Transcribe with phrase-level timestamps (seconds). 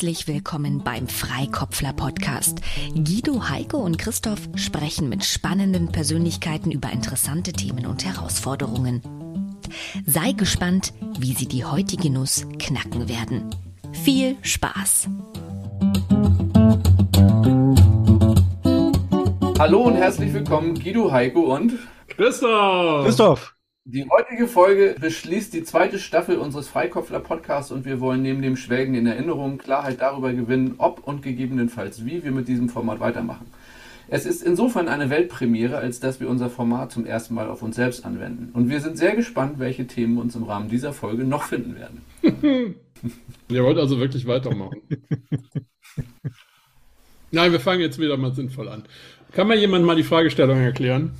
[0.00, 2.62] Herzlich willkommen beim Freikopfler Podcast.
[2.94, 9.02] Guido, Heike und Christoph sprechen mit spannenden Persönlichkeiten über interessante Themen und Herausforderungen.
[10.06, 13.50] Sei gespannt, wie sie die heutige Nuss knacken werden.
[13.92, 15.10] Viel Spaß!
[19.58, 21.74] Hallo und herzlich willkommen, Guido, Heiko und
[22.08, 23.04] Christoph!
[23.04, 23.54] Christoph!
[23.86, 28.56] Die heutige Folge beschließt die zweite Staffel unseres Freikopfler Podcasts und wir wollen neben dem
[28.56, 33.46] Schwelgen in Erinnerungen Klarheit darüber gewinnen, ob und gegebenenfalls wie wir mit diesem Format weitermachen.
[34.08, 37.76] Es ist insofern eine Weltpremiere, als dass wir unser Format zum ersten Mal auf uns
[37.76, 38.50] selbst anwenden.
[38.52, 42.02] Und wir sind sehr gespannt, welche Themen uns im Rahmen dieser Folge noch finden werden.
[43.48, 44.82] Ihr wollt also wirklich weitermachen.
[47.30, 48.84] Nein, wir fangen jetzt wieder mal sinnvoll an.
[49.32, 51.12] Kann mir jemand mal die Fragestellung erklären?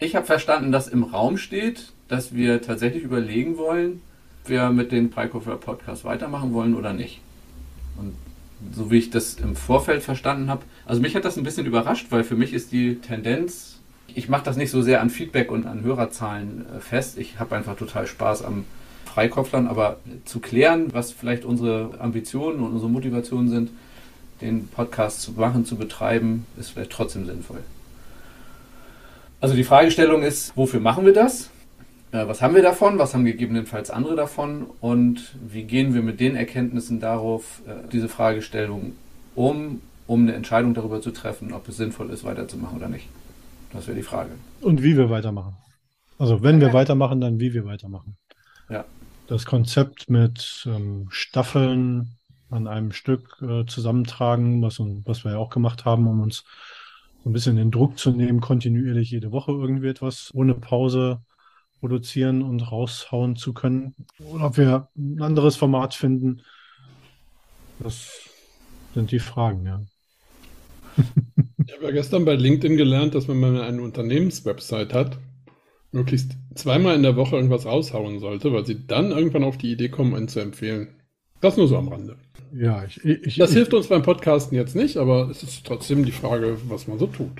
[0.00, 4.00] Ich habe verstanden, dass im Raum steht, dass wir tatsächlich überlegen wollen,
[4.42, 7.20] ob wir mit den Freikopfler Podcast weitermachen wollen oder nicht.
[7.96, 8.14] Und
[8.72, 12.06] so wie ich das im Vorfeld verstanden habe, also mich hat das ein bisschen überrascht,
[12.10, 13.80] weil für mich ist die Tendenz,
[14.14, 17.18] ich mache das nicht so sehr an Feedback und an Hörerzahlen äh, fest.
[17.18, 18.64] Ich habe einfach total Spaß am
[19.04, 23.70] Freikopflern, aber zu klären, was vielleicht unsere Ambitionen und unsere Motivationen sind,
[24.40, 27.60] den Podcast zu machen, zu betreiben, ist vielleicht trotzdem sinnvoll.
[29.40, 31.50] Also die Fragestellung ist, wofür machen wir das?
[32.10, 32.98] Äh, was haben wir davon?
[32.98, 34.66] Was haben gegebenenfalls andere davon?
[34.80, 38.92] Und wie gehen wir mit den Erkenntnissen darauf, äh, diese Fragestellung
[39.34, 43.06] um, um eine Entscheidung darüber zu treffen, ob es sinnvoll ist, weiterzumachen oder nicht?
[43.72, 44.30] Das wäre die Frage.
[44.60, 45.54] Und wie wir weitermachen.
[46.18, 48.16] Also wenn wir weitermachen, dann wie wir weitermachen.
[48.68, 48.84] Ja.
[49.28, 52.14] Das Konzept mit ähm, Staffeln
[52.50, 56.44] an einem Stück äh, zusammentragen, was, was wir ja auch gemacht haben, um uns
[57.28, 61.22] ein bisschen den Druck zu nehmen, kontinuierlich jede Woche irgendwie etwas ohne Pause
[61.80, 63.94] produzieren und raushauen zu können.
[64.18, 66.42] Oder ob wir ein anderes Format finden.
[67.78, 68.10] Das
[68.94, 69.82] sind die Fragen, ja.
[71.66, 75.18] Ich habe ja gestern bei LinkedIn gelernt, dass wenn man eine Unternehmenswebsite hat,
[75.92, 79.90] möglichst zweimal in der Woche irgendwas raushauen sollte, weil sie dann irgendwann auf die Idee
[79.90, 80.88] kommen, einen zu empfehlen.
[81.40, 82.16] Das nur so am Rande.
[82.52, 86.04] Ja, ich, ich, das ich, hilft uns beim Podcasten jetzt nicht, aber es ist trotzdem
[86.04, 87.30] die Frage, was man so tut.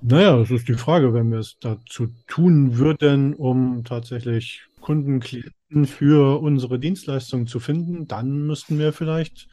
[0.00, 5.86] Naja, das ist die Frage, wenn wir es dazu tun würden, um tatsächlich Kunden, Klienten
[5.86, 9.48] für unsere Dienstleistungen zu finden, dann müssten wir vielleicht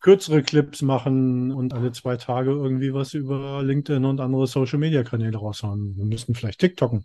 [0.00, 5.96] kürzere Clips machen und alle zwei Tage irgendwie was über LinkedIn und andere Social-Media-Kanäle raushauen.
[5.96, 7.04] Wir müssten vielleicht TikToken.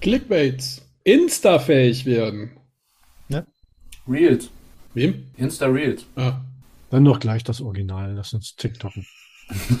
[0.00, 0.84] Clickbaits.
[1.04, 2.50] Insta-fähig werden.
[3.28, 3.44] Ja.
[4.06, 4.50] Reels.
[4.94, 5.26] Wem?
[5.36, 6.06] Insta Reels.
[6.16, 6.40] Ah.
[6.90, 9.06] Dann doch gleich das Original, lass uns TikToken.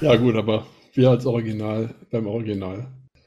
[0.00, 2.86] ja, gut, aber wir als Original beim Original.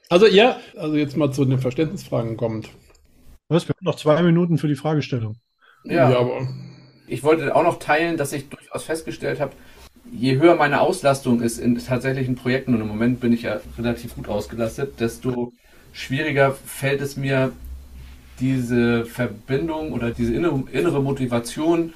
[0.10, 2.70] Also ja, also jetzt mal zu den Verständnisfragen kommt.
[3.48, 3.68] Was?
[3.68, 5.38] Wir haben noch zwei Minuten für die Fragestellung.
[5.84, 6.48] Ja, ja aber.
[7.08, 9.52] Ich wollte auch noch teilen, dass ich durchaus festgestellt habe,
[10.12, 14.16] je höher meine Auslastung ist in tatsächlichen Projekten, und im Moment bin ich ja relativ
[14.16, 15.52] gut ausgelastet, desto
[15.92, 17.52] schwieriger fällt es mir,
[18.40, 21.94] diese Verbindung oder diese innere Motivation,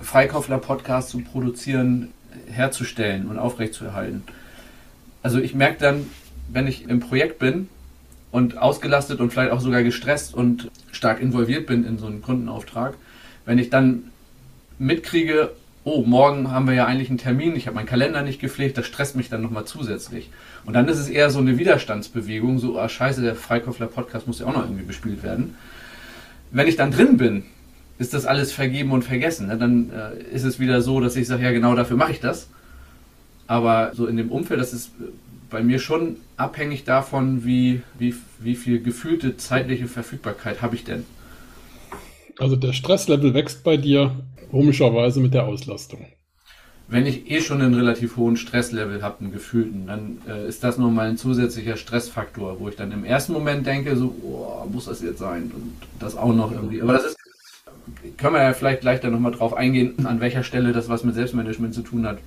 [0.00, 2.12] Freikaufler Podcast zu produzieren,
[2.50, 4.22] herzustellen und aufrechtzuerhalten.
[5.22, 6.06] Also ich merke dann,
[6.48, 7.68] wenn ich im Projekt bin
[8.30, 12.94] und ausgelastet und vielleicht auch sogar gestresst und stark involviert bin in so einen Kundenauftrag,
[13.44, 14.10] wenn ich dann
[14.78, 15.52] mitkriege,
[15.86, 18.86] oh, morgen haben wir ja eigentlich einen Termin, ich habe meinen Kalender nicht gepflegt, das
[18.86, 20.30] stresst mich dann nochmal zusätzlich.
[20.66, 24.40] Und dann ist es eher so eine Widerstandsbewegung, so, ah scheiße, der Freikaufler Podcast muss
[24.40, 25.54] ja auch noch irgendwie bespielt werden
[26.50, 27.44] wenn ich dann drin bin,
[27.98, 29.48] ist das alles vergeben und vergessen.
[29.48, 29.56] Ne?
[29.56, 32.48] Dann äh, ist es wieder so, dass ich sage, ja genau dafür mache ich das.
[33.46, 34.90] Aber so in dem Umfeld, das ist
[35.50, 41.04] bei mir schon abhängig davon, wie, wie, wie viel gefühlte zeitliche Verfügbarkeit habe ich denn.
[42.38, 44.12] Also der Stresslevel wächst bei dir
[44.50, 46.06] komischerweise mit der Auslastung.
[46.88, 50.78] Wenn ich eh schon einen relativ hohen Stresslevel habe, einen gefühlten, dann äh, ist das
[50.78, 55.02] nochmal ein zusätzlicher Stressfaktor, wo ich dann im ersten Moment denke, so, oh, muss das
[55.02, 55.50] jetzt sein?
[55.52, 56.80] Und das auch noch irgendwie.
[56.82, 57.16] Aber das ist,
[58.16, 61.16] können wir ja vielleicht gleich dann nochmal drauf eingehen, an welcher Stelle das was mit
[61.16, 62.18] Selbstmanagement zu tun hat.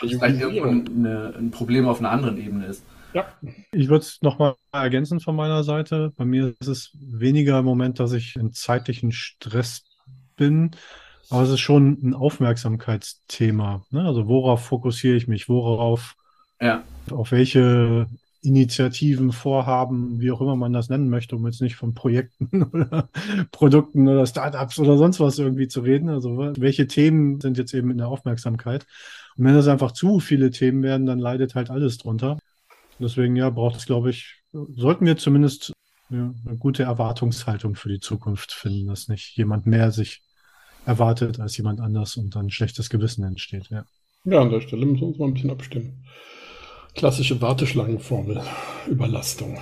[0.00, 2.82] Dass vielleicht irgendwo eine, ein Problem auf einer anderen Ebene ist.
[3.12, 3.26] Ja.
[3.72, 6.12] Ich würde es nochmal ergänzen von meiner Seite.
[6.16, 9.84] Bei mir ist es weniger im Moment, dass ich in zeitlichen Stress
[10.36, 10.70] bin,
[11.28, 13.84] aber es ist schon ein Aufmerksamkeitsthema.
[13.90, 14.04] Ne?
[14.04, 15.48] Also worauf fokussiere ich mich?
[15.48, 16.16] Worauf?
[16.60, 16.82] Ja.
[17.10, 18.06] Auf welche
[18.42, 23.08] Initiativen, Vorhaben, wie auch immer man das nennen möchte, um jetzt nicht von Projekten oder
[23.52, 26.08] Produkten oder Startups oder sonst was irgendwie zu reden.
[26.08, 28.86] Also welche Themen sind jetzt eben in der Aufmerksamkeit?
[29.36, 32.38] Und wenn das einfach zu viele Themen werden, dann leidet halt alles drunter.
[33.00, 35.72] Deswegen ja, braucht es, glaube ich, sollten wir zumindest
[36.10, 40.22] eine, eine gute Erwartungshaltung für die Zukunft finden, dass nicht jemand mehr sich
[40.86, 43.68] erwartet als jemand anders und dann schlechtes Gewissen entsteht.
[43.70, 43.84] Ja,
[44.24, 46.04] ja an der Stelle müssen wir uns mal ein bisschen abstimmen.
[46.94, 48.42] Klassische Warteschlangenformel,
[48.88, 49.58] Überlastung.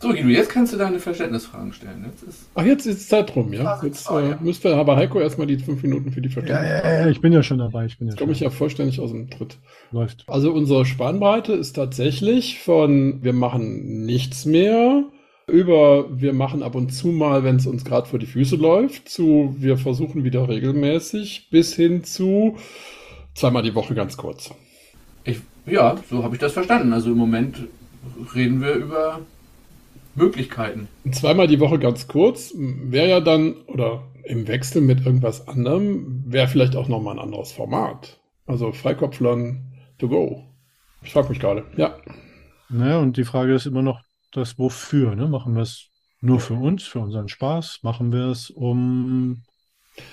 [0.00, 2.04] So, Guido, jetzt kannst du deine Verständnisfragen stellen.
[2.06, 3.80] Jetzt ist Ach, jetzt ist Zeit rum, ja?
[3.82, 6.84] Jetzt äh, müsste aber Heiko erstmal die fünf Minuten für die Verständnisfragen.
[6.84, 7.86] Ja, ja, ja, ich bin ja schon dabei.
[7.86, 9.58] Ich bin ja komme ich ja vollständig aus dem Tritt.
[9.90, 10.24] Läuft.
[10.28, 15.04] Also unsere Spannbreite ist tatsächlich von wir machen nichts mehr
[15.48, 19.08] über wir machen ab und zu mal, wenn es uns gerade vor die Füße läuft,
[19.08, 22.56] zu wir versuchen wieder regelmäßig bis hin zu
[23.34, 24.50] zweimal die Woche ganz kurz.
[25.24, 26.92] Ich, ja, so habe ich das verstanden.
[26.92, 27.66] Also im Moment
[28.34, 29.20] reden wir über
[30.18, 30.88] Möglichkeiten.
[31.10, 36.48] Zweimal die Woche ganz kurz wäre ja dann, oder im Wechsel mit irgendwas anderem, wäre
[36.48, 38.20] vielleicht auch nochmal ein anderes Format.
[38.46, 40.44] Also Freikopflern to go.
[41.02, 41.96] Ich frage mich gerade, ja.
[42.68, 45.14] Naja, und die Frage ist immer noch das Wofür.
[45.14, 45.28] Ne?
[45.28, 45.86] Machen wir es
[46.20, 47.80] nur für uns, für unseren Spaß?
[47.82, 49.42] Machen wir es, um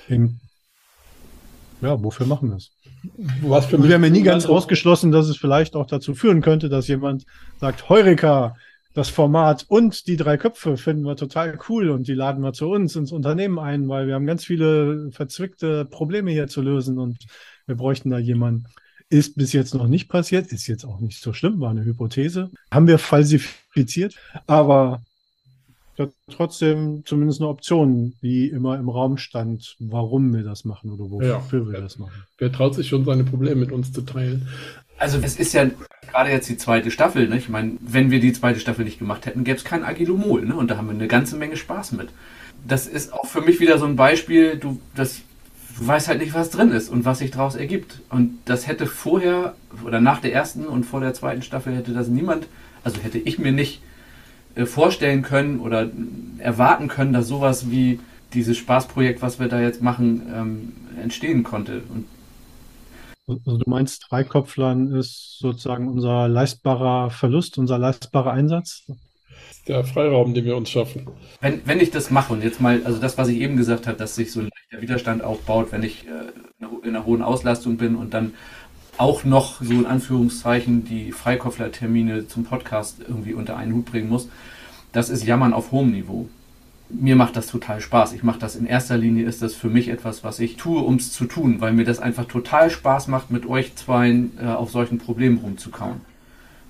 [0.08, 0.40] in
[1.82, 2.72] ja, wofür machen wir es?
[3.42, 6.70] Was für wir haben ja nie ganz ausgeschlossen, dass es vielleicht auch dazu führen könnte,
[6.70, 7.26] dass jemand
[7.60, 8.56] sagt, Heureka,
[8.96, 12.70] das Format und die drei Köpfe finden wir total cool und die laden wir zu
[12.70, 17.26] uns ins Unternehmen ein, weil wir haben ganz viele verzwickte Probleme hier zu lösen und
[17.68, 18.68] wir bräuchten da jemanden.
[19.10, 22.50] Ist bis jetzt noch nicht passiert, ist jetzt auch nicht so schlimm, war eine Hypothese.
[22.72, 24.16] Haben wir falsifiziert,
[24.48, 25.02] aber
[26.30, 31.66] trotzdem zumindest eine Option, die immer im Raum stand, warum wir das machen oder wofür
[31.66, 32.24] ja, wir das machen.
[32.38, 34.48] Wer traut sich schon, seine Probleme mit uns zu teilen?
[34.98, 35.66] Also es ist ja
[36.12, 37.28] gerade jetzt die zweite Staffel.
[37.28, 37.38] Ne?
[37.38, 40.46] Ich meine, wenn wir die zweite Staffel nicht gemacht hätten, gäbe es kein Agilomol.
[40.46, 40.56] Ne?
[40.56, 42.10] Und da haben wir eine ganze Menge Spaß mit.
[42.66, 45.22] Das ist auch für mich wieder so ein Beispiel, du, das,
[45.78, 48.02] du weißt halt nicht, was drin ist und was sich daraus ergibt.
[48.10, 49.56] Und das hätte vorher
[49.86, 52.48] oder nach der ersten und vor der zweiten Staffel hätte das niemand,
[52.84, 53.82] also hätte ich mir nicht
[54.56, 55.90] äh, vorstellen können oder
[56.38, 58.00] erwarten können, dass sowas wie
[58.34, 61.84] dieses Spaßprojekt, was wir da jetzt machen, ähm, entstehen konnte.
[61.90, 62.06] Und
[63.28, 68.84] also du meinst, Dreikopflern ist sozusagen unser leistbarer Verlust, unser leistbarer Einsatz?
[69.68, 71.08] Der Freiraum, den wir uns schaffen.
[71.42, 73.98] Wenn, wenn ich das mache und jetzt mal, also das, was ich eben gesagt habe,
[73.98, 77.96] dass sich so ein leichter Widerstand aufbaut, wenn ich äh, in einer hohen Auslastung bin
[77.96, 78.34] und dann
[78.98, 84.30] auch noch so in Anführungszeichen die Freikopfler-Termine zum Podcast irgendwie unter einen Hut bringen muss,
[84.92, 86.30] das ist Jammern auf hohem Niveau
[86.90, 88.14] mir macht das total Spaß.
[88.14, 90.96] Ich mache das in erster Linie, ist das für mich etwas, was ich tue, um
[90.96, 94.72] es zu tun, weil mir das einfach total Spaß macht, mit euch zweien äh, auf
[94.72, 96.02] solchen Problemen rumzukauen.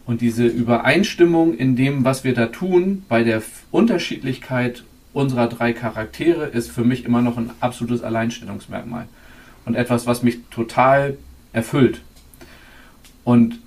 [0.06, 3.42] Und diese Übereinstimmung in dem, was wir da tun, bei der
[3.72, 4.84] Unterschiedlichkeit
[5.14, 9.08] unserer drei Charaktere, ist für mich immer noch ein absolutes Alleinstellungsmerkmal.
[9.66, 11.18] Und etwas, was mich total
[11.54, 12.02] erfüllt.
[13.24, 13.60] Und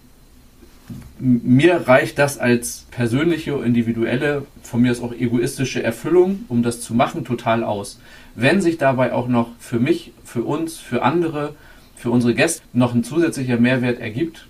[1.19, 6.95] mir reicht das als persönliche, individuelle, von mir ist auch egoistische Erfüllung, um das zu
[6.95, 8.01] machen, total aus.
[8.35, 11.55] Wenn sich dabei auch noch für mich, für uns, für andere,
[11.97, 14.47] für unsere Gäste noch ein zusätzlicher Mehrwert ergibt,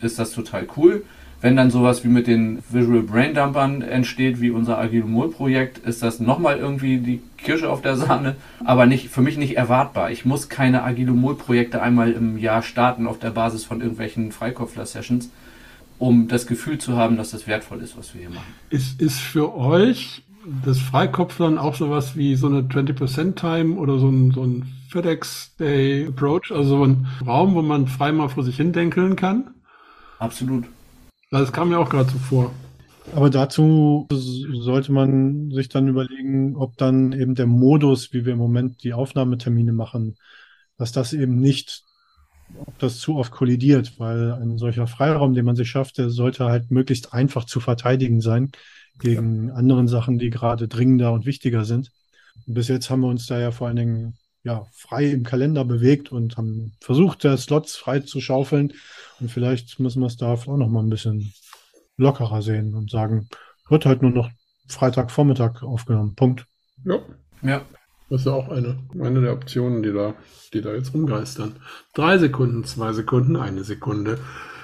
[0.00, 1.04] ist das total cool.
[1.40, 6.02] Wenn dann sowas wie mit den Visual Brain Dumpern entsteht, wie unser Agilomol Projekt, ist
[6.02, 10.10] das nochmal irgendwie die Kirsche auf der Sahne, aber nicht, für mich nicht erwartbar.
[10.10, 14.86] Ich muss keine Agilomol Projekte einmal im Jahr starten auf der Basis von irgendwelchen Freikopfler
[14.86, 15.28] Sessions
[15.98, 18.54] um das Gefühl zu haben, dass das wertvoll ist, was wir hier machen.
[18.70, 20.22] Ist, ist für euch
[20.64, 25.56] das Freikopflern auch sowas wie so eine 20% Time oder so ein, so ein FedEx
[25.56, 29.54] Day Approach, also so ein Raum, wo man frei mal vor sich hin denkeln kann?
[30.18, 30.64] Absolut.
[31.30, 32.52] Das kam mir auch gerade so vor.
[33.14, 38.38] Aber dazu sollte man sich dann überlegen, ob dann eben der Modus, wie wir im
[38.38, 40.16] Moment die Aufnahmetermine machen,
[40.78, 41.82] dass das eben nicht
[42.58, 46.44] ob das zu oft kollidiert, weil ein solcher Freiraum, den man sich schafft, der sollte
[46.44, 48.52] halt möglichst einfach zu verteidigen sein
[48.98, 49.54] gegen ja.
[49.54, 51.90] anderen Sachen, die gerade dringender und wichtiger sind.
[52.46, 55.64] Und bis jetzt haben wir uns da ja vor allen Dingen ja, frei im Kalender
[55.64, 58.74] bewegt und haben versucht, der Slots frei zu schaufeln.
[59.18, 61.32] Und vielleicht müssen wir es da auch noch mal ein bisschen
[61.96, 63.28] lockerer sehen und sagen,
[63.68, 64.30] wird halt nur noch
[64.68, 66.14] Freitagvormittag aufgenommen.
[66.14, 66.46] Punkt.
[66.84, 66.98] Ja.
[67.42, 67.64] Ja.
[68.10, 70.12] Das ist ja auch eine, eine der Optionen, die da,
[70.52, 71.56] die da jetzt rumgeistern.
[71.94, 74.18] Drei Sekunden, zwei Sekunden, eine Sekunde.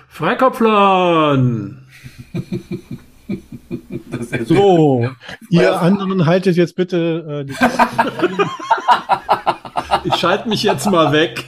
[0.09, 1.87] Freikopflern!
[4.45, 5.09] so,
[5.49, 7.55] ihr anderen haltet jetzt bitte äh, die
[10.05, 11.45] Ich schalte mich jetzt mal weg.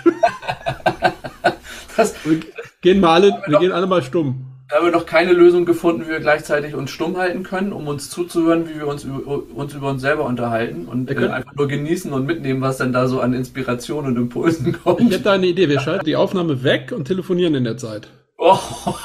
[1.96, 2.40] Das, wir
[2.80, 4.51] gehen mal alle, wir gehen alle mal stumm.
[4.72, 7.88] Da haben wir noch keine Lösung gefunden, wie wir gleichzeitig uns stumm halten können, um
[7.88, 11.68] uns zuzuhören, wie wir uns über uns, über uns selber unterhalten und äh, einfach nur
[11.68, 15.02] genießen und mitnehmen, was dann da so an Inspiration und Impulsen kommt.
[15.02, 15.68] Ich hätte da eine Idee.
[15.68, 18.08] Wir schalten die Aufnahme weg und telefonieren in der Zeit.
[18.38, 18.58] Oh,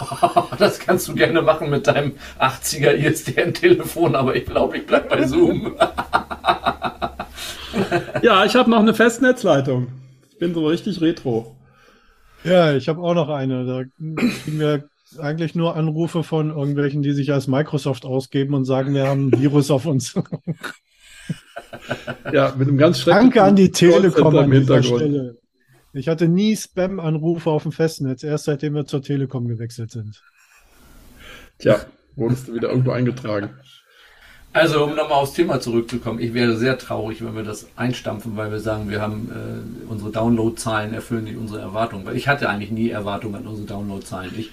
[0.57, 5.27] das kannst du gerne machen mit deinem 80er ISDN-Telefon, aber ich glaube, ich bleibe bei
[5.27, 5.75] Zoom.
[8.21, 9.89] ja, ich habe noch eine Festnetzleitung.
[10.31, 11.57] Ich bin so richtig retro.
[12.45, 13.65] Ja, ich habe auch noch eine.
[13.65, 14.87] Da kriegen wir
[15.19, 19.39] eigentlich nur Anrufe von irgendwelchen, die sich als Microsoft ausgeben und sagen, wir haben ein
[19.39, 20.15] Virus auf uns.
[22.33, 25.37] ja, mit einem ganz schrecklichen Danke an die Telekom an dieser Stelle.
[25.93, 30.21] Ich hatte nie Spam-Anrufe auf dem Festnetz, erst seitdem wir zur Telekom gewechselt sind.
[31.57, 31.79] Tja,
[32.15, 33.49] wurdest du wieder irgendwo eingetragen.
[34.53, 38.51] Also, um nochmal aufs Thema zurückzukommen, ich wäre sehr traurig, wenn wir das einstampfen, weil
[38.51, 42.05] wir sagen, wir haben äh, unsere Download-Zahlen erfüllen nicht unsere Erwartungen.
[42.05, 44.33] Weil ich hatte eigentlich nie Erwartungen an unsere Download-Zahlen.
[44.37, 44.51] Ich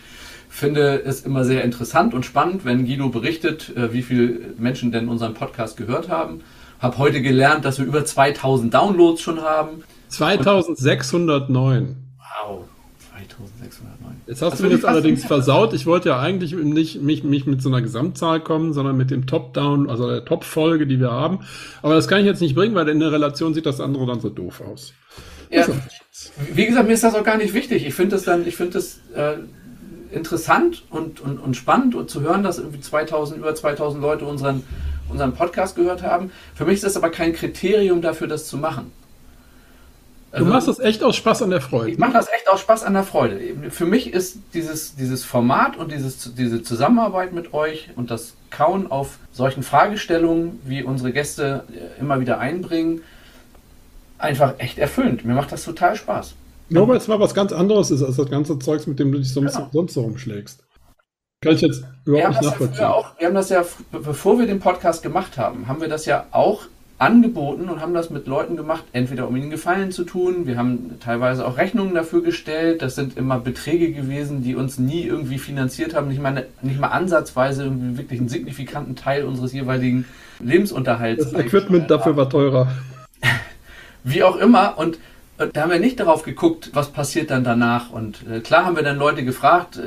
[0.55, 5.09] finde es immer sehr interessant und spannend, wenn Guido berichtet, äh, wie viele Menschen denn
[5.09, 6.43] unseren Podcast gehört haben.
[6.79, 9.83] Habe heute gelernt, dass wir über 2000 Downloads schon haben.
[10.11, 11.97] 2609.
[12.19, 12.65] Wow,
[13.11, 14.17] 2609.
[14.29, 15.73] Jetzt hast du mir das allerdings versaut.
[15.75, 19.27] Ich wollte ja eigentlich nicht mich, mich mit so einer Gesamtzahl kommen, sondern mit dem
[19.27, 21.41] Top-Down, also der Top-Folge, die wir haben.
[21.83, 24.21] Aber das kann ich jetzt nicht bringen, weil in der Relation sieht das andere dann
[24.21, 24.93] so doof aus.
[25.51, 25.67] Ja,
[26.53, 27.85] wie gesagt, mir ist das auch gar nicht wichtig.
[27.87, 29.39] Ich finde das dann, ich finde das äh,
[30.15, 34.65] interessant und, und, und spannend und zu hören, dass irgendwie 2000, über 2000 Leute unseren,
[35.09, 36.31] unseren Podcast gehört haben.
[36.55, 38.93] Für mich ist das aber kein Kriterium dafür, das zu machen.
[40.35, 41.93] Also, du machst das echt aus Spaß an der Freude.
[41.93, 43.39] Ich mache das echt aus Spaß an der Freude.
[43.71, 48.91] Für mich ist dieses, dieses Format und dieses, diese Zusammenarbeit mit euch und das Kauen
[48.91, 53.03] auf solchen Fragestellungen, wie unsere Gäste äh, immer wieder einbringen,
[54.19, 55.25] einfach echt erfüllend.
[55.25, 56.35] Mir macht das total Spaß.
[56.75, 59.19] Nur weil es mal was ganz anderes ist als das ganze Zeugs, mit dem du
[59.19, 59.69] dich sonst, genau.
[59.73, 60.65] sonst so rumschlägst.
[61.41, 62.81] Kann ich jetzt überhaupt nicht nachvollziehen.
[62.81, 66.05] Ja auch, wir haben das ja, bevor wir den Podcast gemacht haben, haben wir das
[66.07, 66.63] ja auch
[66.99, 70.47] angeboten und haben das mit Leuten gemacht, entweder um ihnen Gefallen zu tun.
[70.47, 72.83] Wir haben teilweise auch Rechnungen dafür gestellt.
[72.83, 76.89] Das sind immer Beträge gewesen, die uns nie irgendwie finanziert haben, nicht mal, nicht mal
[76.89, 80.07] ansatzweise irgendwie wirklich einen signifikanten Teil unseres jeweiligen
[80.41, 81.31] Lebensunterhalts.
[81.31, 82.69] Das Equipment dafür war teurer.
[84.03, 84.79] Wie auch immer.
[84.79, 84.99] Und,
[85.39, 87.91] und, da haben wir nicht darauf geguckt, was passiert dann danach.
[87.91, 89.83] Und äh, klar haben wir dann Leute gefragt, äh,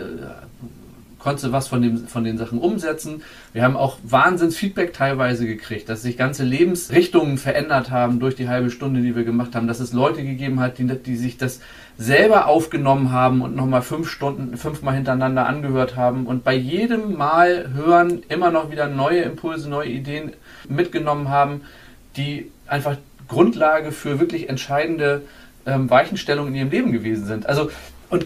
[1.20, 3.22] konntest du was von, dem, von den Sachen umsetzen.
[3.52, 8.70] Wir haben auch Wahnsinns-Feedback teilweise gekriegt, dass sich ganze Lebensrichtungen verändert haben durch die halbe
[8.70, 11.60] Stunde, die wir gemacht haben, dass es Leute gegeben hat, die, die sich das
[11.98, 17.74] selber aufgenommen haben und nochmal fünf Stunden, fünfmal hintereinander angehört haben und bei jedem Mal
[17.74, 20.34] hören immer noch wieder neue Impulse, neue Ideen
[20.70, 21.62] mitgenommen haben,
[22.16, 25.24] die einfach Grundlage für wirklich entscheidende
[25.66, 27.46] ähm, Weichenstellungen in ihrem Leben gewesen sind.
[27.46, 27.70] Also,
[28.10, 28.26] und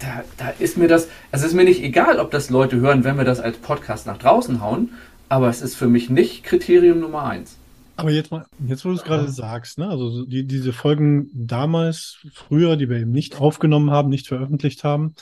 [0.00, 3.04] da, da ist mir das, also es ist mir nicht egal, ob das Leute hören,
[3.04, 4.90] wenn wir das als Podcast nach draußen hauen,
[5.28, 7.56] aber es ist für mich nicht Kriterium Nummer eins.
[7.96, 12.18] Aber jetzt mal, jetzt wo du es gerade sagst, ne, also die, diese Folgen damals,
[12.32, 15.14] früher, die wir eben nicht aufgenommen haben, nicht veröffentlicht haben,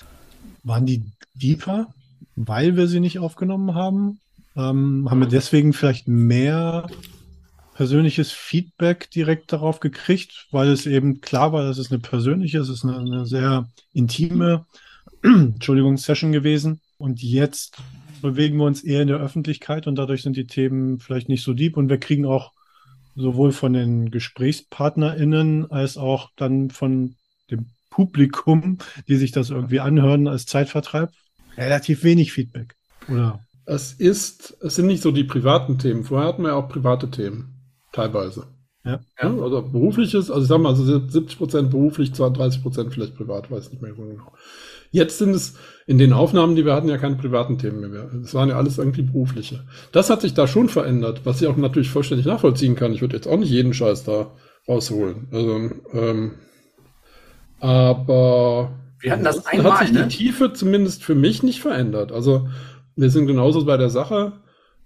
[0.62, 1.02] waren die
[1.35, 1.88] deeper,
[2.37, 4.20] weil wir sie nicht aufgenommen haben?
[4.56, 6.87] Ähm, haben wir deswegen vielleicht mehr
[7.78, 12.68] persönliches Feedback direkt darauf gekriegt, weil es eben klar war, dass es eine persönliche, es
[12.68, 14.66] ist eine, eine sehr intime,
[15.23, 16.80] Entschuldigung, Session gewesen.
[16.97, 17.76] Und jetzt
[18.20, 21.54] bewegen wir uns eher in der Öffentlichkeit und dadurch sind die Themen vielleicht nicht so
[21.54, 22.50] deep und wir kriegen auch
[23.14, 27.14] sowohl von den GesprächspartnerInnen als auch dann von
[27.49, 31.12] dem Publikum, die sich das irgendwie anhören als Zeitvertreib,
[31.56, 32.75] relativ wenig Feedback.
[33.08, 33.38] Oder?
[33.66, 36.02] Es ist, es sind nicht so die privaten Themen.
[36.02, 37.54] Vorher hatten wir auch private Themen.
[37.99, 38.45] Teilweise.
[38.85, 39.00] Ja.
[39.21, 39.43] ja.
[39.43, 43.71] Also berufliches, also ich sag mal, also 70 Prozent beruflich, 32 Prozent vielleicht privat, weiß
[43.71, 44.33] nicht mehr genau.
[44.90, 45.55] Jetzt sind es
[45.87, 48.11] in den Aufnahmen, die wir hatten, ja keine privaten Themen mehr.
[48.25, 49.64] Es waren ja alles irgendwie berufliche.
[49.93, 52.93] Das hat sich da schon verändert, was ich auch natürlich vollständig nachvollziehen kann.
[52.93, 54.31] Ich würde jetzt auch nicht jeden Scheiß da
[54.67, 55.28] rausholen.
[55.31, 56.33] Also, ähm,
[57.61, 60.07] aber wir hatten das einmal, hat sich ne?
[60.07, 62.12] die Tiefe zumindest für mich nicht verändert.
[62.12, 62.49] Also
[62.97, 64.33] wir sind genauso bei der Sache.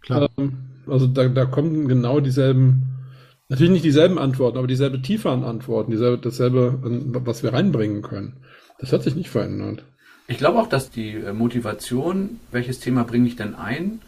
[0.01, 0.29] Klar.
[0.37, 2.93] Ähm, also da, da kommen genau dieselben
[3.53, 8.33] Natürlich nicht dieselben Antworten, aber dieselbe Tiefe an Antworten, dieselbe, dasselbe, was wir reinbringen können.
[8.79, 9.85] Das hat sich nicht verändert.
[10.27, 14.01] Ich glaube auch, dass die äh, Motivation, welches Thema bringe ich denn ein,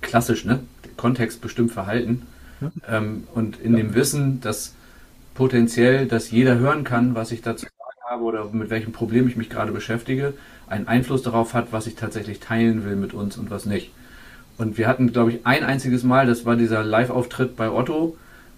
[0.00, 0.60] klassisch, ne?
[0.96, 2.22] Kontext bestimmt Verhalten.
[2.62, 2.96] Ja.
[2.96, 3.80] Ähm, und in ja.
[3.80, 4.72] dem Wissen, dass
[5.34, 9.36] potenziell, dass jeder hören kann, was ich dazu sagen habe oder mit welchem Problem ich
[9.36, 10.32] mich gerade beschäftige,
[10.68, 13.90] einen Einfluss darauf hat, was ich tatsächlich teilen will mit uns und was nicht.
[14.56, 18.16] Und wir hatten, glaube ich, ein einziges Mal, das war dieser Live-Auftritt bei Otto,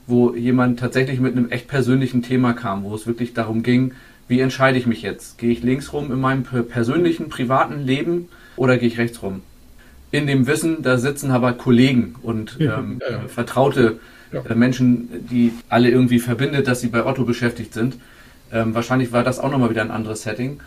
[0.08, 3.92] wo jemand tatsächlich mit einem echt persönlichen Thema kam, wo es wirklich darum ging,
[4.26, 5.38] wie entscheide ich mich jetzt?
[5.38, 9.42] Gehe ich links rum in meinem persönlichen, privaten Leben oder gehe ich rechts rum?
[10.10, 13.28] In dem Wissen, da sitzen aber Kollegen und ähm, ja, ja.
[13.28, 14.00] vertraute
[14.32, 14.42] ja.
[14.42, 17.96] Äh, Menschen, die alle irgendwie verbindet, dass sie bei Otto beschäftigt sind.
[18.52, 20.60] Ähm, wahrscheinlich war das auch nochmal wieder ein anderes Setting.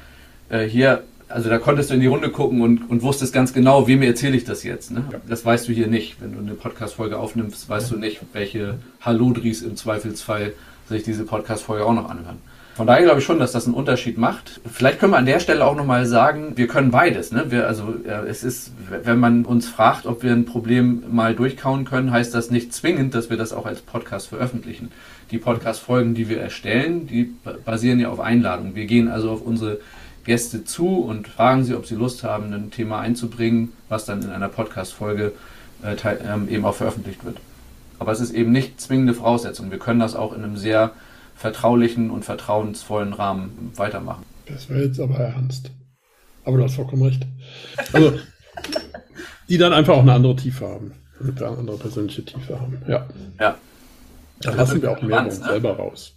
[0.50, 3.88] Äh, hier also da konntest du in die Runde gucken und, und wusstest ganz genau,
[3.88, 4.92] wem erzähle ich das jetzt.
[4.92, 5.04] Ne?
[5.12, 5.20] Ja.
[5.28, 6.22] Das weißt du hier nicht.
[6.22, 7.96] Wenn du eine Podcast-Folge aufnimmst, weißt ja.
[7.96, 10.54] du nicht, welche Hallodris im Zweifelsfall
[10.88, 12.38] sich diese Podcast-Folge auch noch anhören.
[12.76, 14.62] Von daher glaube ich schon, dass das einen Unterschied macht.
[14.66, 17.32] Vielleicht können wir an der Stelle auch nochmal sagen, wir können beides.
[17.32, 17.46] Ne?
[17.50, 17.94] Wir, also
[18.28, 18.72] es ist,
[19.04, 23.14] wenn man uns fragt, ob wir ein Problem mal durchkauen können, heißt das nicht zwingend,
[23.14, 24.92] dass wir das auch als Podcast veröffentlichen.
[25.32, 27.34] Die Podcast-Folgen, die wir erstellen, die
[27.66, 28.74] basieren ja auf Einladung.
[28.74, 29.80] Wir gehen also auf unsere
[30.24, 34.30] Gäste zu und fragen sie, ob sie Lust haben, ein Thema einzubringen, was dann in
[34.30, 35.34] einer Podcast-Folge
[35.84, 37.38] äh, ähm, eben auch veröffentlicht wird.
[38.00, 39.72] Aber es ist eben nicht zwingende Voraussetzung.
[39.72, 40.92] Wir können das auch in einem sehr
[41.36, 44.24] vertraulichen und vertrauensvollen Rahmen weitermachen.
[44.46, 45.72] Das wäre jetzt aber ernst.
[46.44, 47.26] Aber du hast vollkommen recht.
[47.94, 48.14] Also,
[49.50, 50.94] die dann einfach auch eine andere Tiefe haben.
[51.20, 52.82] Eine andere persönliche Tiefe haben.
[52.88, 53.08] Ja.
[53.40, 53.58] Ja.
[54.42, 55.46] Da lassen wir auch mehr uns ne?
[55.46, 56.16] selber raus.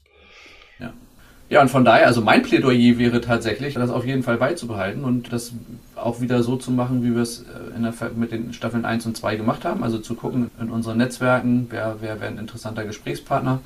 [1.50, 1.60] Ja.
[1.60, 5.52] Und von daher, also mein Plädoyer wäre tatsächlich, das auf jeden Fall beizubehalten und das
[5.94, 9.36] auch wieder so zu machen, wie wir es äh, mit den Staffeln 1 und 2
[9.36, 9.84] gemacht haben.
[9.84, 13.60] Also zu gucken in unseren Netzwerken, wer, wer wäre ein interessanter Gesprächspartner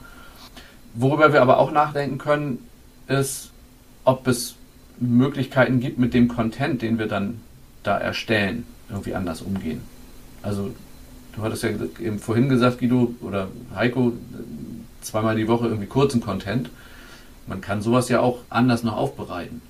[0.95, 2.59] Worüber wir aber auch nachdenken können,
[3.07, 3.51] ist,
[4.05, 4.57] ob es
[4.99, 7.41] Möglichkeiten gibt, mit dem Content, den wir dann
[7.83, 9.81] da erstellen, irgendwie anders umgehen.
[10.43, 10.75] Also,
[11.37, 11.71] du hattest ja
[12.01, 14.13] eben vorhin gesagt, Guido oder Heiko,
[15.01, 16.71] zweimal die Woche irgendwie kurzen Content.
[17.49, 19.63] Man kann sowas ja auch anders noch aufbereiten.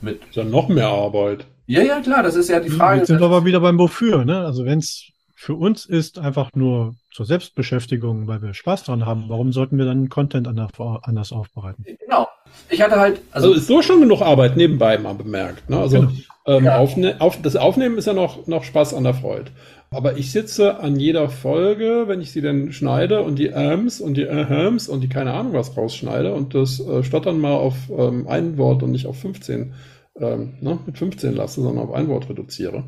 [0.00, 1.46] Mit ist ja noch mehr Arbeit.
[1.66, 2.98] Ja, ja, klar, das ist ja die Frage.
[2.98, 4.40] Jetzt sind wir aber wieder beim Wofür, ne?
[4.40, 9.24] Also wenn es für uns ist einfach nur zur Selbstbeschäftigung, weil wir Spaß dran haben,
[9.28, 11.84] warum sollten wir dann Content anders aufbereiten?
[11.84, 12.28] Genau.
[12.70, 13.20] Ich hatte halt.
[13.32, 15.68] Also, also ist so schon genug Arbeit nebenbei mal bemerkt.
[15.68, 15.78] Ne?
[15.78, 16.12] Also genau.
[16.46, 16.78] ähm, ja.
[16.78, 19.50] aufne auf, das Aufnehmen ist ja noch, noch Spaß an der Freude.
[19.94, 24.16] Aber ich sitze an jeder Folge, wenn ich sie denn schneide und die Äms und
[24.16, 28.26] die Ähms und die keine Ahnung was rausschneide und das äh, Stottern mal auf ähm,
[28.28, 29.72] ein Wort und nicht auf 15,
[30.20, 32.84] ähm, ne, mit 15 lasse, sondern auf ein Wort reduziere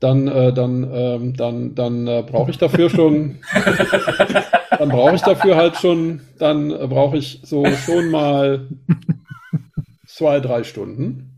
[0.00, 3.38] dann, äh, dann, ähm, dann, dann äh, brauche ich dafür schon,
[4.78, 8.66] dann brauche ich dafür halt schon, dann äh, brauche ich so schon mal
[10.06, 11.36] zwei, drei Stunden.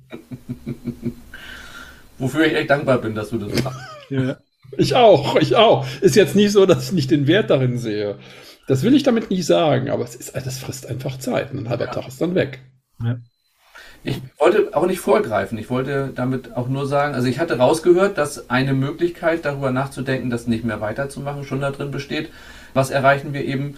[2.19, 3.81] Wofür ich echt dankbar bin, dass du das machst.
[4.11, 4.37] Ja.
[4.79, 5.87] Ich auch, ich auch.
[6.01, 8.17] Ist jetzt nicht so, dass ich nicht den Wert darin sehe.
[8.67, 11.53] Das will ich damit nicht sagen, aber es ist, das frisst einfach Zeit.
[11.53, 11.91] Ein halber ja.
[11.91, 12.61] Tag ist dann weg.
[13.03, 13.17] Ja.
[14.05, 15.59] Ich wollte auch nicht vorgreifen.
[15.59, 20.31] Ich wollte damit auch nur sagen, also ich hatte rausgehört, dass eine Möglichkeit, darüber nachzudenken,
[20.31, 22.31] das nicht mehr weiterzumachen, schon da drin besteht.
[22.75, 23.77] Was erreichen wir eben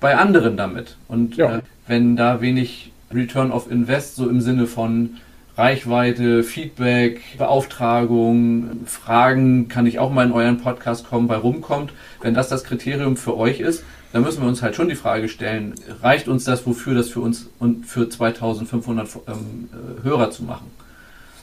[0.00, 0.96] bei anderen damit?
[1.06, 1.58] Und ja.
[1.58, 5.18] äh, wenn da wenig Return of Invest, so im Sinne von
[5.60, 11.92] Reichweite, Feedback, Beauftragung, Fragen, kann ich auch mal in euren Podcast kommen, bei rumkommt,
[12.22, 15.28] wenn das das Kriterium für euch ist, da müssen wir uns halt schon die Frage
[15.28, 20.44] stellen, reicht uns das, wofür das für uns und für 2500 ähm, äh, Hörer zu
[20.44, 20.66] machen?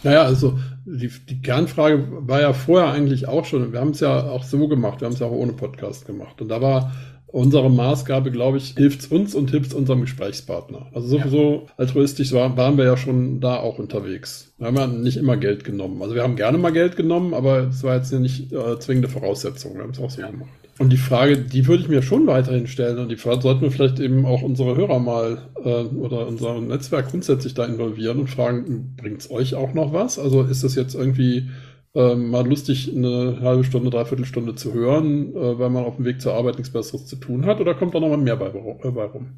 [0.01, 4.23] Naja, also die, die Kernfrage war ja vorher eigentlich auch schon, wir haben es ja
[4.23, 6.41] auch so gemacht, wir haben es ja auch ohne Podcast gemacht.
[6.41, 6.91] Und da war
[7.27, 10.87] unsere Maßgabe, glaube ich, hilft es uns und hilft es unserem Gesprächspartner.
[10.93, 11.73] Also sowieso ja.
[11.77, 14.53] altruistisch war, waren wir ja schon da auch unterwegs.
[14.57, 16.01] Wir haben ja nicht immer Geld genommen.
[16.01, 19.75] Also wir haben gerne mal Geld genommen, aber es war jetzt nicht äh, zwingende Voraussetzung.
[19.75, 20.29] Wir haben es auch so ja.
[20.29, 20.49] gemacht.
[20.79, 23.71] Und die Frage, die würde ich mir schon weiterhin stellen und die Frage sollten wir
[23.71, 28.93] vielleicht eben auch unsere Hörer mal äh, oder unser Netzwerk grundsätzlich da involvieren und fragen,
[28.95, 30.19] bringt es euch auch noch was?
[30.19, 31.49] Also ist das jetzt irgendwie
[31.97, 36.05] äh, mal lustig, eine halbe Stunde, dreiviertel Stunde zu hören, äh, weil man auf dem
[36.05, 38.47] Weg zur Arbeit nichts Besseres zu tun hat oder kommt da noch mal mehr bei,
[38.47, 39.29] äh, bei rum?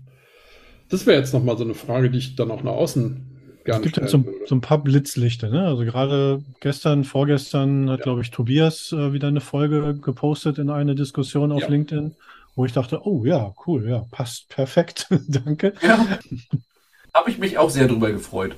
[0.89, 3.25] Das wäre jetzt noch mal so eine Frage, die ich dann auch nach außen
[3.65, 5.49] es gibt ja so, so, ein paar Blitzlichter.
[5.49, 5.67] Ne?
[5.67, 8.03] Also gerade gestern, vorgestern hat, ja.
[8.03, 11.67] glaube ich, Tobias äh, wieder eine Folge gepostet in eine Diskussion auf ja.
[11.67, 12.15] LinkedIn,
[12.55, 15.07] wo ich dachte, oh ja, cool, ja, passt perfekt.
[15.27, 15.73] Danke.
[15.83, 16.19] Ja.
[17.13, 18.55] Habe ich mich auch sehr drüber gefreut.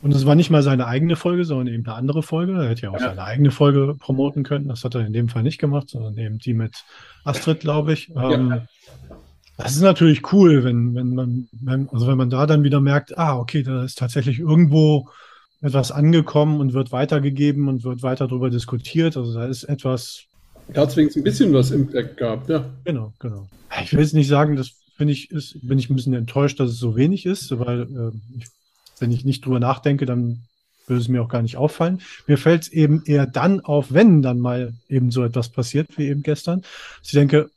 [0.00, 0.04] Ja.
[0.06, 2.52] Und es war nicht mal seine eigene Folge, sondern eben eine andere Folge.
[2.52, 3.08] Er hätte ja auch ja.
[3.08, 4.68] seine eigene Folge promoten können.
[4.68, 6.84] Das hat er in dem Fall nicht gemacht, sondern eben die mit
[7.24, 8.10] Astrid, glaube ich.
[8.16, 8.62] Ähm,
[9.56, 13.18] das ist natürlich cool, wenn, wenn man, wenn, also wenn man da dann wieder merkt,
[13.18, 15.08] ah, okay, da ist tatsächlich irgendwo
[15.60, 19.16] etwas angekommen und wird weitergegeben und wird weiter darüber diskutiert.
[19.16, 20.22] Also da ist etwas.
[20.72, 22.66] Da hat es wenigstens ein bisschen was Impact gehabt, ja.
[22.84, 23.48] Genau, genau.
[23.82, 26.70] Ich will jetzt nicht sagen, das finde ich, ist, bin ich ein bisschen enttäuscht, dass
[26.70, 28.46] es so wenig ist, weil äh, ich,
[29.00, 30.42] wenn ich nicht drüber nachdenke, dann
[30.86, 32.00] würde es mir auch gar nicht auffallen.
[32.26, 36.08] Mir fällt es eben eher dann auf, wenn dann mal eben so etwas passiert, wie
[36.08, 36.62] eben gestern.
[37.02, 37.50] Ich denke,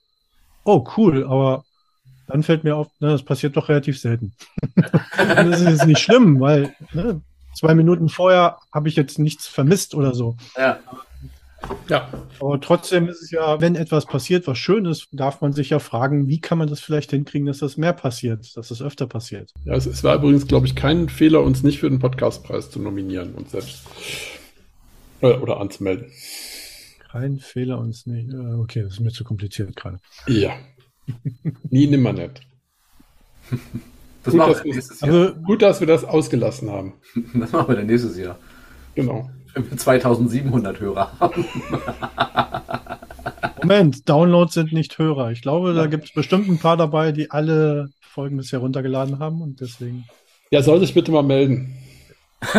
[0.64, 1.64] oh cool, aber
[2.28, 4.34] dann fällt mir auf, ne, das passiert doch relativ selten.
[5.18, 7.22] das ist jetzt nicht schlimm, weil ne,
[7.56, 10.38] zwei Minuten vorher habe ich jetzt nichts vermisst oder so.
[10.58, 10.80] Ja.
[11.90, 12.10] Ja.
[12.40, 15.80] Aber trotzdem ist es ja, wenn etwas passiert, was schön ist, darf man sich ja
[15.80, 19.52] fragen, wie kann man das vielleicht hinkriegen, dass das mehr passiert, dass das öfter passiert.
[19.66, 22.80] Ja, es, es war übrigens, glaube ich, kein Fehler, uns nicht für den Podcastpreis zu
[22.80, 23.84] nominieren und selbst
[25.22, 26.08] äh, oder anzumelden.
[27.12, 28.32] Kein Fehler, uns nicht.
[28.32, 30.00] Äh, okay, das ist mir zu kompliziert gerade.
[30.28, 30.54] Ja.
[31.70, 32.42] Nie nimmer nicht.
[34.24, 35.12] Das gut, machen wir nächstes Jahr.
[35.12, 36.94] Also, gut, dass wir das ausgelassen haben.
[37.34, 38.38] Das machen wir dann nächstes Jahr.
[38.94, 39.32] Genau.
[39.54, 41.46] Wenn wir 2700 Hörer haben.
[43.62, 45.32] Moment, Downloads sind nicht Hörer.
[45.32, 49.42] Ich glaube, da gibt es bestimmt ein paar dabei, die alle Folgen bisher runtergeladen haben
[49.42, 50.06] und deswegen.
[50.50, 51.76] Ja, soll sich bitte mal melden.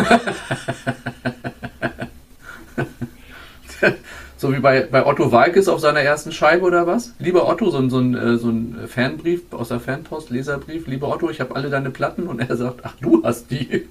[4.43, 7.13] So wie bei, bei Otto Walkes auf seiner ersten Scheibe oder was?
[7.17, 10.85] Lieber Otto, so, so, ein, äh, so ein Fanbrief aus der Fanpost, Leserbrief.
[10.85, 13.87] Lieber Otto, ich habe alle deine Platten und er sagt, ach, du hast die.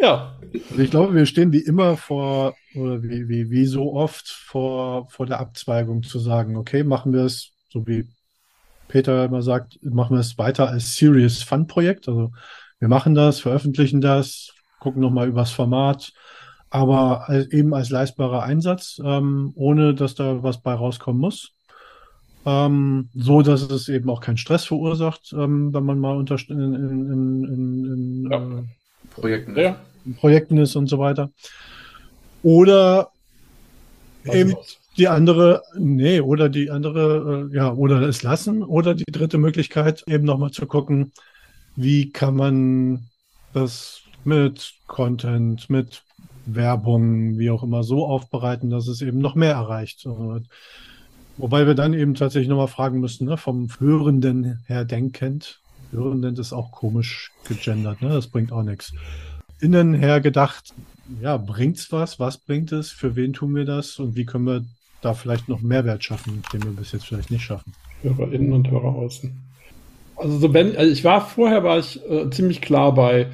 [0.00, 0.32] ja.
[0.52, 5.08] Also ich glaube, wir stehen wie immer vor, oder wie, wie, wie so oft vor,
[5.10, 8.08] vor der Abzweigung zu sagen, okay, machen wir es, so wie
[8.88, 12.08] Peter immer sagt, machen wir es weiter als Serious Fun Projekt.
[12.08, 12.32] Also
[12.80, 16.12] wir machen das, veröffentlichen das, gucken nochmal übers Format,
[16.70, 21.52] aber als, eben als leistbarer Einsatz, ähm, ohne dass da was bei rauskommen muss.
[22.46, 26.58] Ähm, so dass es eben auch keinen Stress verursacht, ähm, wenn man mal unter in,
[26.58, 28.38] in, in, in ja.
[28.38, 28.62] äh,
[29.14, 29.76] Projekten, ja.
[30.18, 31.30] Projekten ist und so weiter.
[32.42, 33.10] Oder
[34.24, 34.54] eben
[34.96, 40.04] die andere, nee, oder die andere, äh, ja, oder es lassen, oder die dritte Möglichkeit,
[40.06, 41.12] eben nochmal zu gucken,
[41.76, 43.08] wie kann man
[43.52, 46.02] das mit Content, mit
[46.46, 50.06] Werbung, wie auch immer, so aufbereiten, dass es eben noch mehr erreicht.
[51.36, 55.60] Wobei wir dann eben tatsächlich nochmal fragen müssen, ne, vom Hörenden her denkend.
[55.90, 58.10] Hörenden ist auch komisch gegendert, ne?
[58.10, 58.92] das bringt auch nichts.
[59.60, 60.72] Innen her gedacht,
[61.20, 62.18] ja, bringt's was?
[62.18, 62.90] Was bringt es?
[62.90, 63.98] Für wen tun wir das?
[63.98, 64.64] Und wie können wir
[65.02, 67.72] da vielleicht noch Mehrwert schaffen, den wir bis jetzt vielleicht nicht schaffen?
[68.02, 69.32] Hörer innen und Hörer außen.
[70.16, 73.28] Also so wenn, also ich war vorher war ich äh, ziemlich klar bei,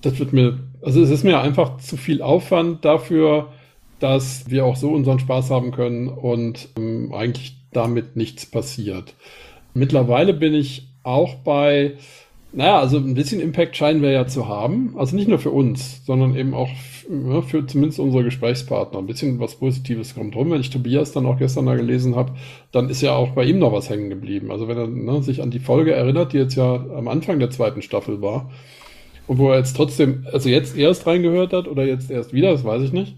[0.00, 3.52] das wird mir also es ist mir einfach zu viel Aufwand dafür,
[3.98, 9.14] dass wir auch so unseren Spaß haben können und ähm, eigentlich damit nichts passiert.
[9.74, 11.96] Mittlerweile bin ich auch bei,
[12.52, 14.94] naja, also ein bisschen Impact scheinen wir ja zu haben.
[14.96, 16.70] Also nicht nur für uns, sondern eben auch
[17.08, 18.98] ja, für zumindest unsere Gesprächspartner.
[18.98, 20.50] Ein bisschen was Positives kommt rum.
[20.50, 22.32] Wenn ich Tobias dann auch gestern da gelesen habe,
[22.72, 24.50] dann ist ja auch bei ihm noch was hängen geblieben.
[24.50, 27.50] Also wenn er ne, sich an die Folge erinnert, die jetzt ja am Anfang der
[27.50, 28.50] zweiten Staffel war,
[29.26, 32.64] und wo er jetzt trotzdem, also jetzt erst reingehört hat oder jetzt erst wieder, das
[32.64, 33.14] weiß ich nicht.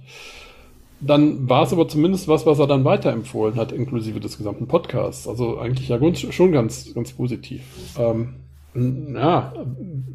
[1.00, 5.26] Dann war es aber zumindest was, was er dann weiterempfohlen hat, inklusive des gesamten Podcasts.
[5.26, 7.62] Also eigentlich ja schon ganz, ganz positiv.
[7.98, 8.34] Ähm,
[8.74, 9.52] ja,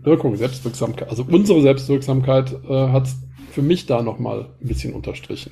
[0.01, 3.07] Wirkung, Selbstwirksamkeit, also unsere Selbstwirksamkeit äh, hat
[3.51, 5.51] für mich da nochmal ein bisschen unterstrichen.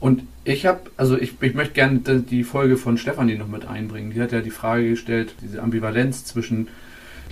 [0.00, 4.12] Und ich habe, also ich, ich möchte gerne die Folge von Stefanie noch mit einbringen.
[4.12, 6.68] Die hat ja die Frage gestellt, diese Ambivalenz zwischen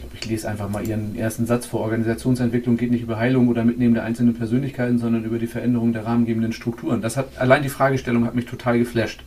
[0.02, 1.80] glaube, ich lese einfach mal Ihren ersten Satz vor.
[1.80, 6.04] Organisationsentwicklung geht nicht über Heilung oder Mitnehmen der einzelnen Persönlichkeiten, sondern über die Veränderung der
[6.04, 7.00] rahmengebenden Strukturen.
[7.00, 9.22] Das hat, allein die Fragestellung hat mich total geflasht.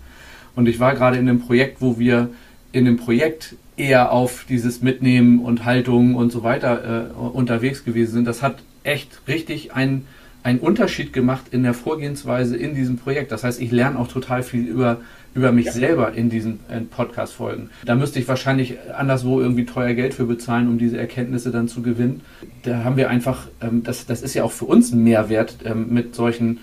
[0.55, 2.29] Und ich war gerade in einem Projekt, wo wir
[2.75, 8.13] in dem Projekt eher auf dieses Mitnehmen und Haltung und so weiter äh, unterwegs gewesen
[8.13, 8.25] sind.
[8.25, 10.07] Das hat echt richtig einen,
[10.43, 13.31] einen Unterschied gemacht in der Vorgehensweise in diesem Projekt.
[13.31, 14.99] Das heißt, ich lerne auch total viel über
[15.33, 15.71] über mich ja.
[15.73, 16.61] selber in diesen
[16.91, 17.69] Podcast-Folgen.
[17.83, 21.81] Da müsste ich wahrscheinlich anderswo irgendwie teuer Geld für bezahlen, um diese Erkenntnisse dann zu
[21.81, 22.21] gewinnen.
[22.63, 25.87] Da haben wir einfach, ähm, das, das ist ja auch für uns ein Mehrwert, ähm,
[25.89, 26.59] mit solchen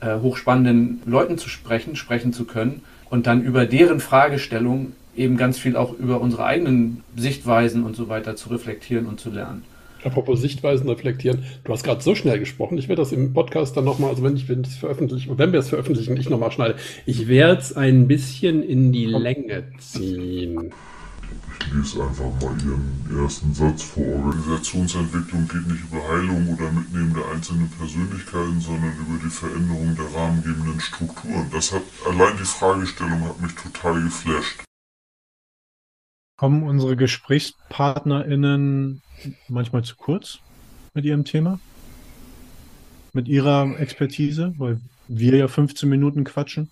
[0.00, 5.58] äh, hochspannenden Leuten zu sprechen, sprechen zu können und dann über deren Fragestellung eben ganz
[5.58, 9.62] viel auch über unsere eigenen Sichtweisen und so weiter zu reflektieren und zu lernen.
[10.04, 12.76] Apropos Sichtweisen reflektieren, du hast gerade so schnell gesprochen.
[12.76, 15.60] Ich werde das im Podcast dann nochmal, also wenn ich wenn es veröffentliche, wenn wir
[15.60, 16.76] es veröffentlichen, ich nochmal schneide.
[17.06, 20.72] Ich werde es ein bisschen in die Länge ziehen.
[21.58, 24.04] Ich lese einfach mal Ihren ersten Satz vor.
[24.06, 30.20] Organisationsentwicklung geht nicht über Heilung oder Mitnehmen der einzelnen Persönlichkeiten, sondern über die Veränderung der
[30.20, 31.46] rahmengebenden Strukturen.
[31.50, 34.64] Das hat, allein die Fragestellung hat mich total geflasht.
[36.36, 39.02] Kommen unsere GesprächspartnerInnen
[39.48, 40.40] manchmal zu kurz
[40.92, 41.60] mit ihrem Thema?
[43.12, 44.52] Mit ihrer Expertise?
[44.58, 46.70] Weil wir ja 15 Minuten quatschen.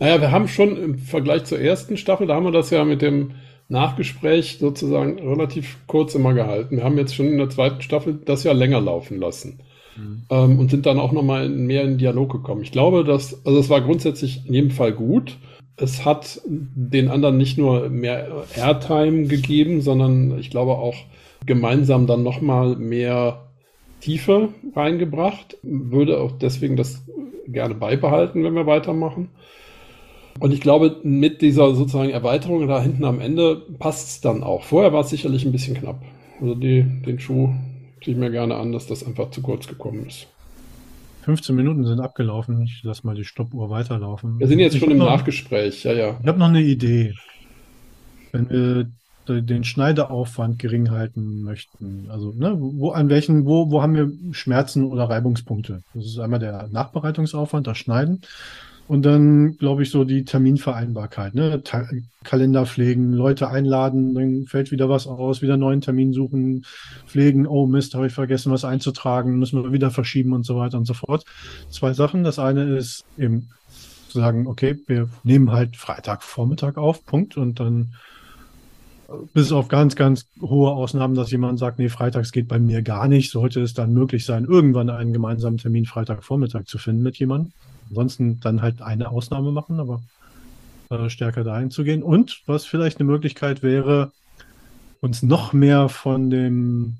[0.00, 3.00] Naja, wir haben schon im Vergleich zur ersten Staffel, da haben wir das ja mit
[3.00, 3.32] dem
[3.68, 6.78] Nachgespräch sozusagen relativ kurz immer gehalten.
[6.78, 9.60] Wir haben jetzt schon in der zweiten Staffel das ja länger laufen lassen.
[9.96, 10.22] Mhm.
[10.30, 12.62] Ähm, und sind dann auch nochmal mehr in Dialog gekommen.
[12.62, 15.36] Ich glaube, dass, also es war grundsätzlich in jedem Fall gut.
[15.76, 20.96] Es hat den anderen nicht nur mehr Airtime gegeben, sondern ich glaube auch
[21.44, 23.46] gemeinsam dann nochmal mehr
[24.00, 25.58] Tiefe reingebracht.
[25.62, 27.04] Würde auch deswegen das
[27.46, 29.28] gerne beibehalten, wenn wir weitermachen.
[30.38, 34.64] Und ich glaube, mit dieser sozusagen Erweiterung da hinten am Ende passt es dann auch.
[34.64, 36.02] Vorher war es sicherlich ein bisschen knapp.
[36.40, 37.50] Also die, den Schuh
[38.02, 40.26] ziehe ich mir gerne an, dass das einfach zu kurz gekommen ist.
[41.26, 42.62] 15 Minuten sind abgelaufen.
[42.62, 44.38] Ich lasse mal die Stoppuhr weiterlaufen.
[44.38, 46.16] Wir sind jetzt ich schon im noch, Nachgespräch, ja, ja.
[46.22, 47.14] Ich habe noch eine Idee.
[48.30, 48.86] Wenn wir
[49.42, 54.84] den Schneideaufwand gering halten möchten, also ne, wo an welchen, wo, wo haben wir Schmerzen
[54.84, 55.82] oder Reibungspunkte?
[55.94, 58.20] Das ist einmal der Nachbereitungsaufwand, das Schneiden.
[58.88, 61.62] Und dann, glaube ich, so die Terminvereinbarkeit, ne?
[61.64, 61.88] Ta
[62.22, 66.64] Kalender pflegen, Leute einladen, dann fällt wieder was aus, wieder neuen Termin suchen,
[67.06, 70.78] pflegen, oh Mist, habe ich vergessen, was einzutragen, müssen wir wieder verschieben und so weiter
[70.78, 71.24] und so fort.
[71.70, 72.24] Zwei Sachen.
[72.24, 73.50] Das eine ist eben
[74.08, 77.94] zu sagen, okay, wir nehmen halt Freitagvormittag auf, Punkt, und dann
[79.34, 83.06] bis auf ganz, ganz hohe Ausnahmen, dass jemand sagt, nee, freitags geht bei mir gar
[83.08, 87.52] nicht, sollte es dann möglich sein, irgendwann einen gemeinsamen Termin Freitagvormittag zu finden mit jemandem.
[87.88, 90.02] Ansonsten dann halt eine Ausnahme machen, aber
[90.90, 92.02] äh, stärker dahin zu gehen.
[92.02, 94.12] Und was vielleicht eine Möglichkeit wäre,
[95.00, 96.96] uns noch mehr von dem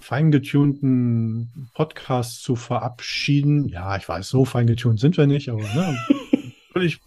[0.00, 3.68] feingetunten Podcast zu verabschieden.
[3.68, 5.98] Ja, ich weiß, so feingetunt sind wir nicht, aber ne,
[6.72, 7.00] völlig,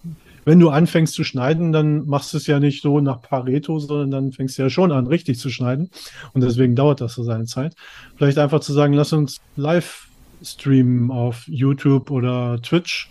[0.44, 4.12] wenn du anfängst zu schneiden, dann machst du es ja nicht so nach Pareto, sondern
[4.12, 5.92] dann fängst du ja schon an, richtig zu schneiden.
[6.34, 7.74] Und deswegen dauert das so seine Zeit.
[8.18, 10.09] Vielleicht einfach zu sagen, lass uns live
[10.44, 13.10] streamen auf YouTube oder Twitch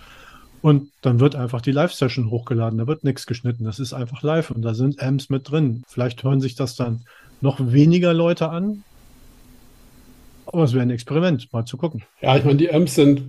[0.61, 2.79] und dann wird einfach die Live-Session hochgeladen.
[2.79, 3.65] Da wird nichts geschnitten.
[3.65, 5.85] Das ist einfach live und da sind Amps mit drin.
[5.87, 7.03] Vielleicht hören sich das dann
[7.41, 8.83] noch weniger Leute an.
[10.47, 12.03] Aber es wäre ein Experiment, mal zu gucken.
[12.23, 13.23] Ja, ich meine, die Amps sind,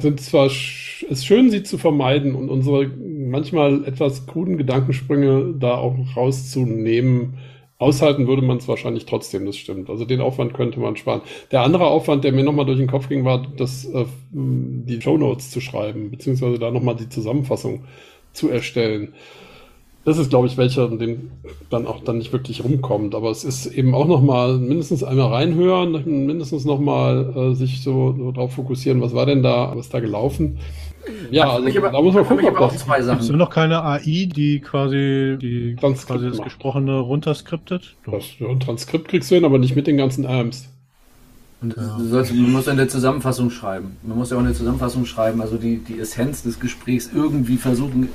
[0.00, 5.74] sind zwar, sch ist schön, sie zu vermeiden und unsere manchmal etwas kruden Gedankensprünge da
[5.74, 7.38] auch rauszunehmen
[7.82, 9.90] Aushalten würde man es wahrscheinlich trotzdem, das stimmt.
[9.90, 11.20] Also den Aufwand könnte man sparen.
[11.50, 15.18] Der andere Aufwand, der mir nochmal durch den Kopf ging, war, das, äh, die Show
[15.18, 17.84] Notes zu schreiben, beziehungsweise da nochmal die Zusammenfassung
[18.32, 19.14] zu erstellen.
[20.04, 21.30] Das ist, glaube ich, welcher, dem
[21.70, 23.14] dann auch dann nicht wirklich rumkommt.
[23.14, 25.92] Aber es ist eben auch nochmal mindestens einmal reinhören,
[26.26, 30.58] mindestens nochmal äh, sich so, so darauf fokussieren, was war denn da, was da gelaufen.
[31.30, 32.78] Ja, also, also aber, da muss man gucken, ob das...
[32.78, 33.18] Zwei Sachen.
[33.18, 37.96] Gibt es noch keine AI, die quasi, die quasi das Gesprochene runterskriptet?
[38.06, 40.24] Das, ja, Transkript kriegst du hin, aber nicht mit den ganzen.
[41.62, 41.98] Und ja.
[42.00, 43.96] sollst, man muss eine Zusammenfassung schreiben.
[44.02, 48.08] Man muss ja auch eine Zusammenfassung schreiben, also die, die Essenz des Gesprächs irgendwie versuchen,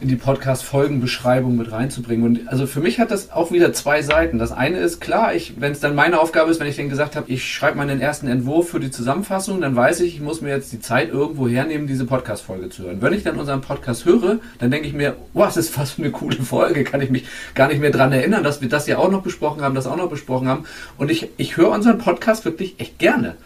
[0.00, 2.24] in die Podcast-Folgenbeschreibung mit reinzubringen.
[2.24, 4.38] Und also für mich hat das auch wieder zwei Seiten.
[4.38, 7.30] Das eine ist klar, wenn es dann meine Aufgabe ist, wenn ich dann gesagt habe,
[7.30, 10.72] ich schreibe meinen ersten Entwurf für die Zusammenfassung, dann weiß ich, ich muss mir jetzt
[10.72, 13.02] die Zeit irgendwo hernehmen, diese Podcast-Folge zu hören.
[13.02, 16.10] Wenn ich dann unseren Podcast höre, dann denke ich mir, wow, das ist fast eine
[16.10, 19.10] coole Folge, kann ich mich gar nicht mehr dran erinnern, dass wir das ja auch
[19.10, 20.64] noch besprochen haben, das auch noch besprochen haben.
[20.96, 23.36] Und ich, ich höre unseren Podcast wirklich echt gerne.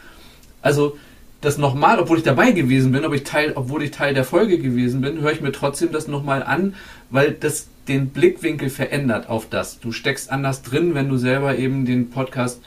[0.63, 0.97] Also
[1.45, 4.59] das nochmal, obwohl ich dabei gewesen bin, ob ich Teil, obwohl ich Teil der Folge
[4.59, 6.75] gewesen bin, höre ich mir trotzdem das nochmal an,
[7.11, 9.79] weil das den Blickwinkel verändert auf das.
[9.79, 12.63] Du steckst anders drin, wenn du selber eben den Podcast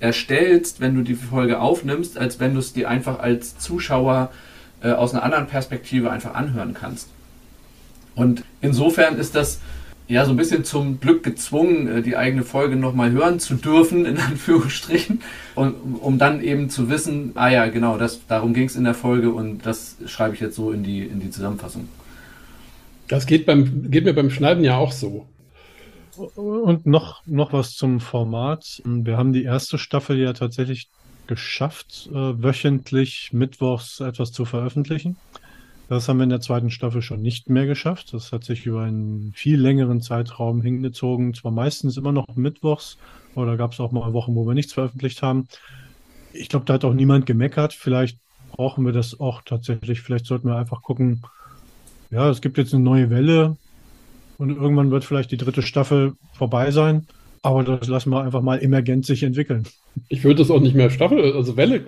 [0.00, 4.30] erstellst, wenn du die Folge aufnimmst, als wenn du es dir einfach als Zuschauer
[4.82, 7.08] äh, aus einer anderen Perspektive einfach anhören kannst.
[8.14, 9.60] Und insofern ist das
[10.08, 14.06] ja so ein bisschen zum Glück gezwungen, äh, die eigene Folge nochmal hören zu dürfen,
[14.06, 15.22] in Anführungsstrichen,
[15.54, 18.94] und, um dann eben zu wissen, ah ja, genau, das, darum ging es in der
[18.94, 21.88] Folge und das schreibe ich jetzt so in die, in die Zusammenfassung.
[23.06, 25.26] Das geht, beim, geht mir beim Schneiden ja auch so.
[26.34, 28.82] Und noch, noch was zum Format.
[28.84, 30.88] Wir haben die erste Staffel ja tatsächlich
[31.26, 35.16] geschafft, äh, wöchentlich mittwochs etwas zu veröffentlichen.
[35.88, 38.12] Das haben wir in der zweiten Staffel schon nicht mehr geschafft.
[38.12, 41.32] Das hat sich über einen viel längeren Zeitraum hingezogen.
[41.32, 42.98] Zwar meistens immer noch mittwochs,
[43.34, 45.48] aber da gab es auch mal Wochen, wo wir nichts veröffentlicht haben.
[46.34, 47.72] Ich glaube, da hat auch niemand gemeckert.
[47.72, 48.18] Vielleicht
[48.52, 50.02] brauchen wir das auch tatsächlich.
[50.02, 51.22] Vielleicht sollten wir einfach gucken,
[52.10, 53.56] ja, es gibt jetzt eine neue Welle
[54.36, 57.06] und irgendwann wird vielleicht die dritte Staffel vorbei sein.
[57.40, 59.64] Aber das lassen wir einfach mal emergent sich entwickeln.
[60.08, 61.86] Ich würde das auch nicht mehr Staffel, also Welle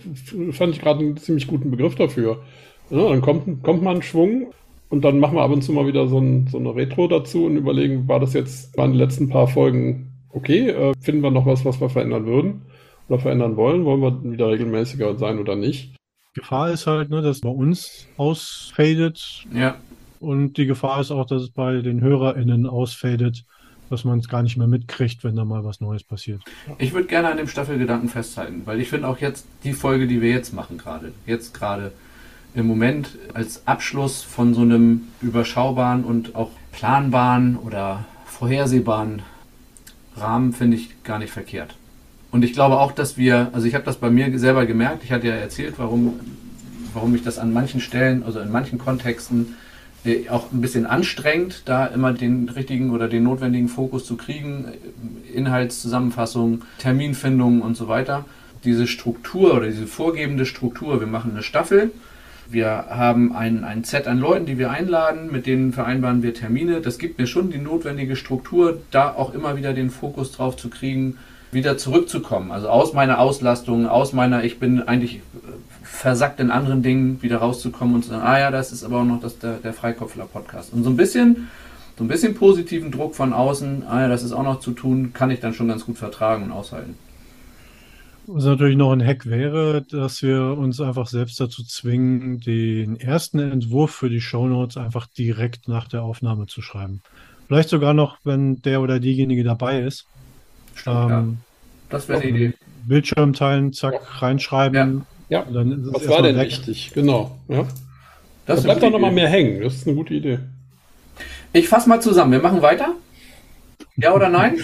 [0.52, 2.42] fand ich gerade einen ziemlich guten Begriff dafür.
[2.90, 4.52] Ja, dann kommt, kommt mal ein Schwung
[4.88, 7.46] und dann machen wir ab und zu mal wieder so, ein, so eine Retro dazu
[7.46, 10.70] und überlegen, war das jetzt, waren die letzten paar Folgen okay?
[10.70, 12.62] Äh, finden wir noch was, was wir verändern würden
[13.08, 13.84] oder verändern wollen?
[13.84, 15.94] Wollen wir wieder regelmäßiger sein oder nicht?
[16.34, 19.44] Gefahr ist halt, ne, dass bei uns ausfadet.
[19.52, 19.76] Ja.
[20.20, 23.44] Und die Gefahr ist auch, dass es bei den HörerInnen ausfadet,
[23.88, 26.42] dass man es gar nicht mehr mitkriegt, wenn da mal was Neues passiert.
[26.78, 30.20] Ich würde gerne an dem Staffelgedanken festhalten, weil ich finde auch jetzt die Folge, die
[30.20, 31.90] wir jetzt machen gerade, jetzt gerade
[32.54, 39.22] im Moment als Abschluss von so einem überschaubaren und auch planbaren oder vorhersehbaren
[40.16, 41.76] Rahmen finde ich gar nicht verkehrt.
[42.30, 45.12] Und ich glaube auch, dass wir, also ich habe das bei mir selber gemerkt, ich
[45.12, 46.20] hatte ja erzählt, warum,
[46.94, 49.56] warum ich das an manchen Stellen, also in manchen Kontexten
[50.04, 54.66] äh, auch ein bisschen anstrengend, da immer den richtigen oder den notwendigen Fokus zu kriegen,
[55.34, 58.24] Inhaltszusammenfassung, Terminfindung und so weiter.
[58.64, 61.90] Diese Struktur oder diese vorgebende Struktur, wir machen eine Staffel,
[62.50, 66.80] wir haben ein, ein Set an Leuten, die wir einladen, mit denen vereinbaren wir Termine.
[66.80, 70.68] Das gibt mir schon die notwendige Struktur, da auch immer wieder den Fokus drauf zu
[70.68, 71.18] kriegen,
[71.52, 72.50] wieder zurückzukommen.
[72.50, 75.20] Also aus meiner Auslastung, aus meiner, ich bin eigentlich
[75.82, 79.04] versackt in anderen Dingen, wieder rauszukommen und zu sagen, ah ja, das ist aber auch
[79.04, 80.72] noch das, der, der Freikopfler-Podcast.
[80.72, 81.48] Und so ein bisschen,
[81.98, 85.12] so ein bisschen positiven Druck von außen, ah ja, das ist auch noch zu tun,
[85.12, 86.96] kann ich dann schon ganz gut vertragen und aushalten.
[88.26, 93.38] Was natürlich noch ein Hack wäre, dass wir uns einfach selbst dazu zwingen, den ersten
[93.38, 97.02] Entwurf für die Shownotes einfach direkt nach der Aufnahme zu schreiben.
[97.48, 100.06] Vielleicht sogar noch, wenn der oder diejenige dabei ist.
[100.74, 101.26] Stimmt, ähm, ja.
[101.88, 102.54] Das wäre eine Idee.
[102.86, 104.00] Bildschirm teilen, zack, ja.
[104.18, 105.04] reinschreiben.
[105.28, 105.46] Ja, ja.
[105.50, 106.46] was war denn weg.
[106.46, 106.92] wichtig?
[106.94, 107.36] Genau.
[107.48, 107.66] Ja.
[108.46, 109.62] Das da bleibt doch nochmal mehr hängen.
[109.62, 110.38] Das ist eine gute Idee.
[111.52, 112.32] Ich fasse mal zusammen.
[112.32, 112.94] Wir machen weiter?
[113.96, 114.58] Ja oder nein?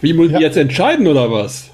[0.00, 1.69] Wie muss ich jetzt entscheiden oder was?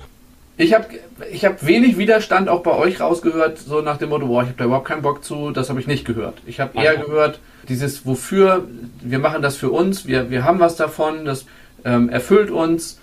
[0.58, 0.86] Ich habe
[1.30, 4.58] ich hab wenig Widerstand auch bei euch rausgehört, so nach dem Motto, boah, ich habe
[4.58, 6.38] da überhaupt keinen Bock zu, das habe ich nicht gehört.
[6.46, 8.66] Ich habe eher gehört, dieses wofür,
[9.02, 11.44] wir machen das für uns, wir, wir haben was davon, das
[11.84, 12.98] ähm, erfüllt uns,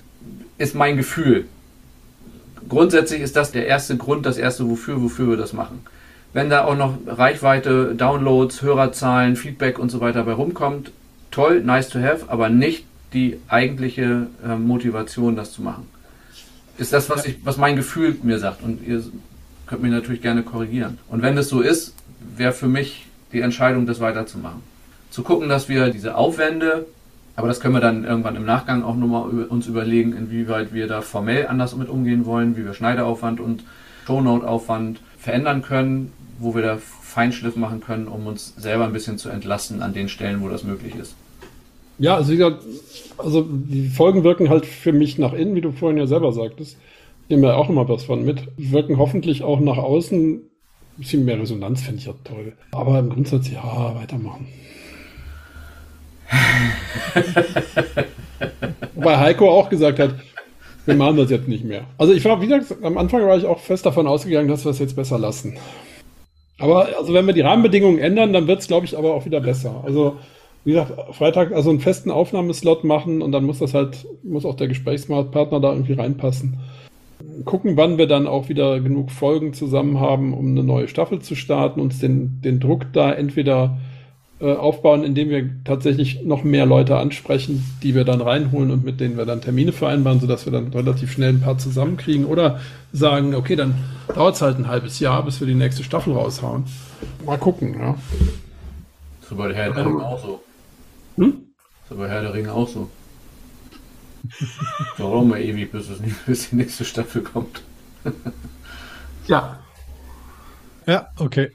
[0.58, 1.46] ist mein Gefühl.
[2.70, 5.86] Grundsätzlich ist das der erste Grund, das erste wofür, wofür wir das machen.
[6.32, 10.92] Wenn da auch noch Reichweite, Downloads, Hörerzahlen, Feedback und so weiter bei rumkommt,
[11.30, 15.88] toll, nice to have, aber nicht die eigentliche äh, Motivation, das zu machen
[16.78, 18.64] ist das, was, ich, was mein Gefühl mir sagt.
[18.64, 19.04] Und ihr
[19.68, 20.98] könnt mich natürlich gerne korrigieren.
[21.10, 21.94] Und wenn das so ist,
[22.36, 24.62] wäre für mich die Entscheidung, das weiterzumachen.
[25.10, 26.86] Zu gucken, dass wir diese Aufwände,
[27.36, 31.02] aber das können wir dann irgendwann im Nachgang auch nochmal uns überlegen, inwieweit wir da
[31.02, 33.64] formell anders mit umgehen wollen, wie wir Schneideraufwand und
[34.06, 39.30] Shownote-Aufwand verändern können, wo wir da Feinschliff machen können, um uns selber ein bisschen zu
[39.30, 41.16] entlasten an den Stellen, wo das möglich ist.
[42.04, 42.66] Ja, also wie gesagt,
[43.18, 46.76] also die Folgen wirken halt für mich nach innen, wie du vorhin ja selber sagtest.
[47.24, 48.42] Ich nehme ja auch immer was von mit.
[48.58, 50.34] Wirken hoffentlich auch nach außen.
[50.34, 50.42] Ein
[50.98, 52.52] bisschen mehr Resonanz finde ich ja toll.
[52.72, 54.50] Aber im Grundsatz, ja, weitermachen.
[58.96, 60.16] Wobei Heiko auch gesagt hat,
[60.86, 61.86] wir machen das jetzt nicht mehr.
[61.98, 64.72] Also ich war, wie gesagt, am Anfang war ich auch fest davon ausgegangen, dass wir
[64.72, 65.56] es jetzt besser lassen.
[66.60, 69.39] Aber also wenn wir die Rahmenbedingungen ändern, dann wird es, glaube ich, aber auch wieder
[69.39, 69.82] besser.
[69.86, 70.18] Also
[70.65, 74.56] wie gesagt, Freitag also einen festen Aufnahmeslot machen und dann muss das halt, muss auch
[74.56, 76.60] der Gesprächspartner da irgendwie reinpassen.
[77.45, 81.36] Gucken, wann wir dann auch wieder genug Folgen zusammen haben, um eine neue Staffel zu
[81.36, 83.78] starten, uns den, den Druck da entweder
[84.39, 88.99] äh, aufbauen, indem wir tatsächlich noch mehr Leute ansprechen, die wir dann reinholen und mit
[88.99, 92.60] denen wir dann Termine vereinbaren, sodass wir dann relativ schnell ein paar zusammenkriegen oder
[92.91, 93.76] sagen, okay, dann
[94.13, 96.65] dauert es halt ein halbes Jahr, bis wir die nächste Staffel raushauen.
[97.26, 97.95] Mal gucken, ja.
[99.21, 100.41] So bei der Herr auch so.
[101.15, 101.47] Hm?
[101.56, 102.89] Das ist aber Herr der Ringe auch so.
[104.97, 107.62] Warum mal ewig, bis, es nicht, bis die nächste Staffel kommt.
[109.28, 109.60] ja.
[110.86, 111.52] Ja, okay.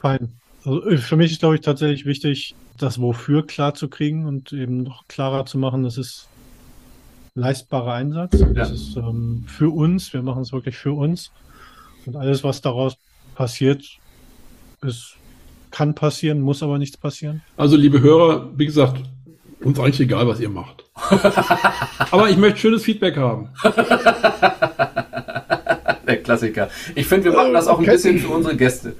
[0.00, 0.32] Fein.
[0.64, 4.52] Also äh, für mich ist, glaube ich, tatsächlich wichtig, das Wofür klar zu kriegen und
[4.52, 6.28] eben noch klarer zu machen, das ist
[7.34, 8.38] leistbarer Einsatz.
[8.38, 8.46] Ja.
[8.46, 11.30] Das ist ähm, für uns, wir machen es wirklich für uns.
[12.06, 12.96] Und alles, was daraus
[13.34, 13.84] passiert,
[14.82, 15.16] ist
[15.70, 17.42] kann passieren, muss aber nichts passieren.
[17.56, 19.02] Also, liebe Hörer, wie gesagt,
[19.60, 20.84] uns eigentlich egal, was ihr macht.
[22.10, 23.50] aber ich möchte schönes Feedback haben.
[26.28, 26.68] Klassiker.
[26.94, 27.92] Ich finde, wir machen das auch ein okay.
[27.92, 28.92] bisschen für unsere Gäste.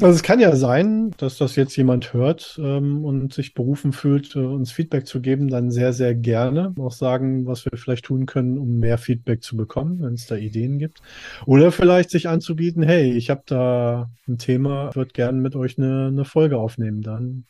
[0.00, 4.34] Also es kann ja sein, dass das jetzt jemand hört ähm, und sich berufen fühlt,
[4.34, 8.26] äh, uns Feedback zu geben, dann sehr, sehr gerne auch sagen, was wir vielleicht tun
[8.26, 11.02] können, um mehr Feedback zu bekommen, wenn es da Ideen gibt.
[11.46, 16.08] Oder vielleicht sich anzubieten, hey, ich habe da ein Thema, würde gerne mit euch eine,
[16.08, 17.02] eine Folge aufnehmen.
[17.02, 17.44] Dann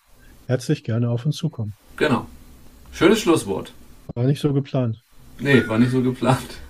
[0.46, 1.72] herzlich gerne auf uns zukommen.
[1.96, 2.26] Genau.
[2.92, 3.72] Schönes Schlusswort.
[4.14, 5.00] War nicht so geplant.
[5.38, 6.60] Nee, war nicht so geplant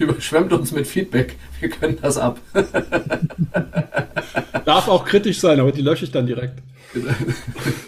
[0.00, 1.36] überschwemmt uns mit Feedback.
[1.60, 2.40] Wir können das ab.
[4.64, 6.62] Darf auch kritisch sein, aber die lösche ich dann direkt.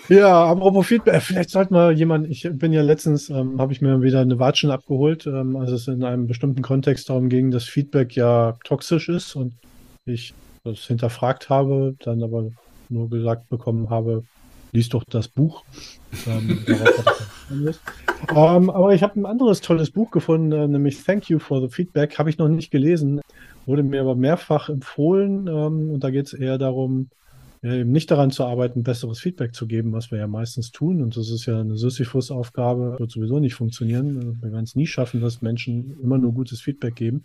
[0.08, 4.00] ja, apropos Feedback, vielleicht sollte mal jemand, ich bin ja letztens, ähm, habe ich mir
[4.02, 8.14] wieder eine Watschen abgeholt, ähm, als es in einem bestimmten Kontext darum ging, dass Feedback
[8.14, 9.54] ja toxisch ist und
[10.04, 10.34] ich
[10.64, 12.50] das hinterfragt habe, dann aber
[12.88, 14.22] nur gesagt bekommen habe,
[14.72, 15.64] lies doch das Buch.
[16.26, 16.64] Ähm,
[18.34, 21.68] ähm, aber ich habe ein anderes tolles Buch gefunden, äh, nämlich Thank You for the
[21.68, 22.18] Feedback.
[22.18, 23.20] Habe ich noch nicht gelesen,
[23.66, 25.46] wurde mir aber mehrfach empfohlen.
[25.46, 27.10] Ähm, und da geht es eher darum,
[27.62, 31.00] ja, eben nicht daran zu arbeiten, besseres Feedback zu geben, was wir ja meistens tun.
[31.00, 34.40] Und das ist ja eine Sisyphus-Aufgabe, wird sowieso nicht funktionieren.
[34.42, 37.22] Wir werden es nie schaffen, dass Menschen immer nur gutes Feedback geben,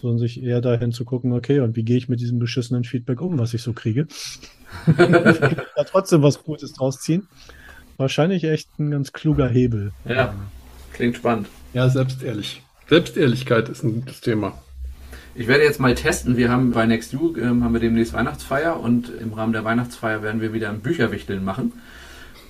[0.00, 3.20] sondern sich eher dahin zu gucken, okay, und wie gehe ich mit diesem beschissenen Feedback
[3.20, 4.06] um, was ich so kriege?
[4.96, 7.26] da trotzdem was Gutes draus ziehen.
[7.96, 9.92] Wahrscheinlich echt ein ganz kluger Hebel.
[10.04, 10.34] Ja,
[10.92, 11.48] klingt spannend.
[11.74, 12.62] Ja, selbstehrlich.
[12.88, 14.54] Selbstehrlichkeit ist ein gutes Thema.
[15.34, 16.36] Ich werde jetzt mal testen.
[16.36, 20.40] Wir haben bei NextU ähm, haben wir demnächst Weihnachtsfeier und im Rahmen der Weihnachtsfeier werden
[20.40, 21.72] wir wieder ein Bücherwichteln machen.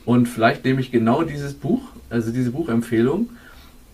[0.07, 3.29] Und vielleicht nehme ich genau dieses Buch, also diese Buchempfehlung.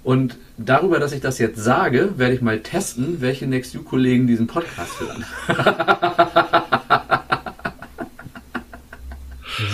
[0.05, 4.93] Und darüber, dass ich das jetzt sage, werde ich mal testen, welche NextU-Kollegen diesen Podcast
[5.01, 5.25] hören.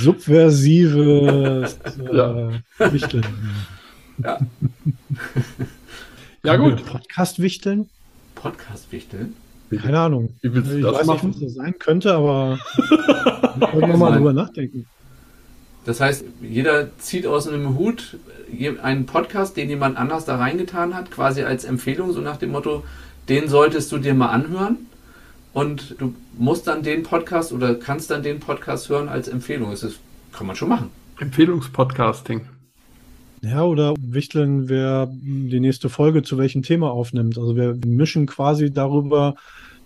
[0.00, 2.92] Subversive äh, Ja.
[2.92, 3.26] Wichteln.
[4.18, 4.38] Ja.
[6.44, 6.84] Ja, gut.
[6.84, 7.88] Podcast-Wichteln?
[8.42, 9.34] Podcast-Wichteln?
[9.80, 10.34] Keine Ahnung.
[10.42, 11.28] Wie willst du ich das weiß machen?
[11.30, 12.58] nicht, was das sein könnte, aber
[13.70, 14.18] können wir mal Nein.
[14.18, 14.86] drüber nachdenken.
[15.86, 18.18] Das heißt, jeder zieht aus einem Hut
[18.82, 22.84] einen Podcast, den jemand anders da reingetan hat, quasi als Empfehlung, so nach dem Motto,
[23.28, 24.76] den solltest du dir mal anhören.
[25.54, 29.70] Und du musst dann den Podcast oder kannst dann den Podcast hören als Empfehlung.
[29.70, 29.98] Das ist,
[30.32, 30.90] kann man schon machen.
[31.18, 32.42] Empfehlungspodcasting.
[33.44, 37.36] Ja, oder wichteln, wer die nächste Folge zu welchem Thema aufnimmt.
[37.38, 39.34] Also wir mischen quasi darüber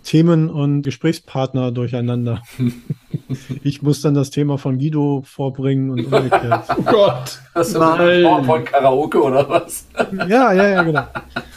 [0.03, 2.41] Themen und Gesprächspartner durcheinander.
[3.63, 6.65] ich muss dann das Thema von Guido vorbringen und umgekehrt.
[6.77, 7.39] Oh Gott.
[7.55, 8.21] Hast du Nein.
[8.21, 9.87] so PowerPoint-Karaoke oder was?
[10.29, 11.03] ja, ja, ja, genau.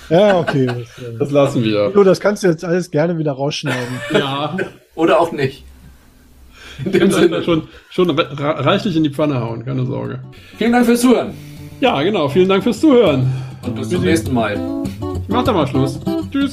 [0.09, 0.67] Ja, okay.
[0.67, 1.87] Das, äh, Das lassen wir.
[1.89, 3.95] Guido, das kannst du jetzt alles gerne wieder rausschneiden.
[4.15, 4.57] Ja.
[4.95, 5.65] Oder auch nicht.
[6.85, 7.43] In dem Den Sinne Sinne.
[7.45, 10.21] schon, schon re- reichlich in die Pfanne hauen, keine Sorge.
[10.57, 11.35] Vielen Dank fürs Zuhören
[11.81, 12.29] Ja, genau.
[12.29, 13.33] Vielen Dank fürs Zuhören.
[13.63, 14.59] und bis zum nächsten Mal.
[15.23, 15.99] Ich mach da mal Schluss.
[16.31, 16.53] Tschüss.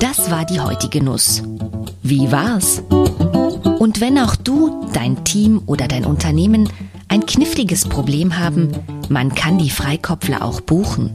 [0.00, 1.42] Das war die heutige Nuss.
[2.02, 2.82] Wie war's?
[3.78, 6.68] Und wenn auch du, dein Team oder dein Unternehmen
[7.08, 8.70] ein kniffliges Problem haben,
[9.08, 11.12] man kann die Freikopfler auch buchen.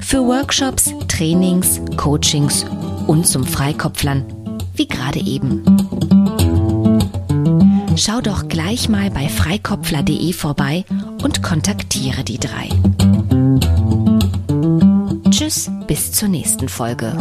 [0.00, 2.64] Für Workshops, Trainings, Coachings
[3.06, 4.24] und zum Freikopflern,
[4.74, 5.62] wie gerade eben.
[7.96, 10.84] Schau doch gleich mal bei freikopfler.de vorbei
[11.22, 12.68] und kontaktiere die drei.
[15.30, 17.16] Tschüss, bis zur nächsten Folge.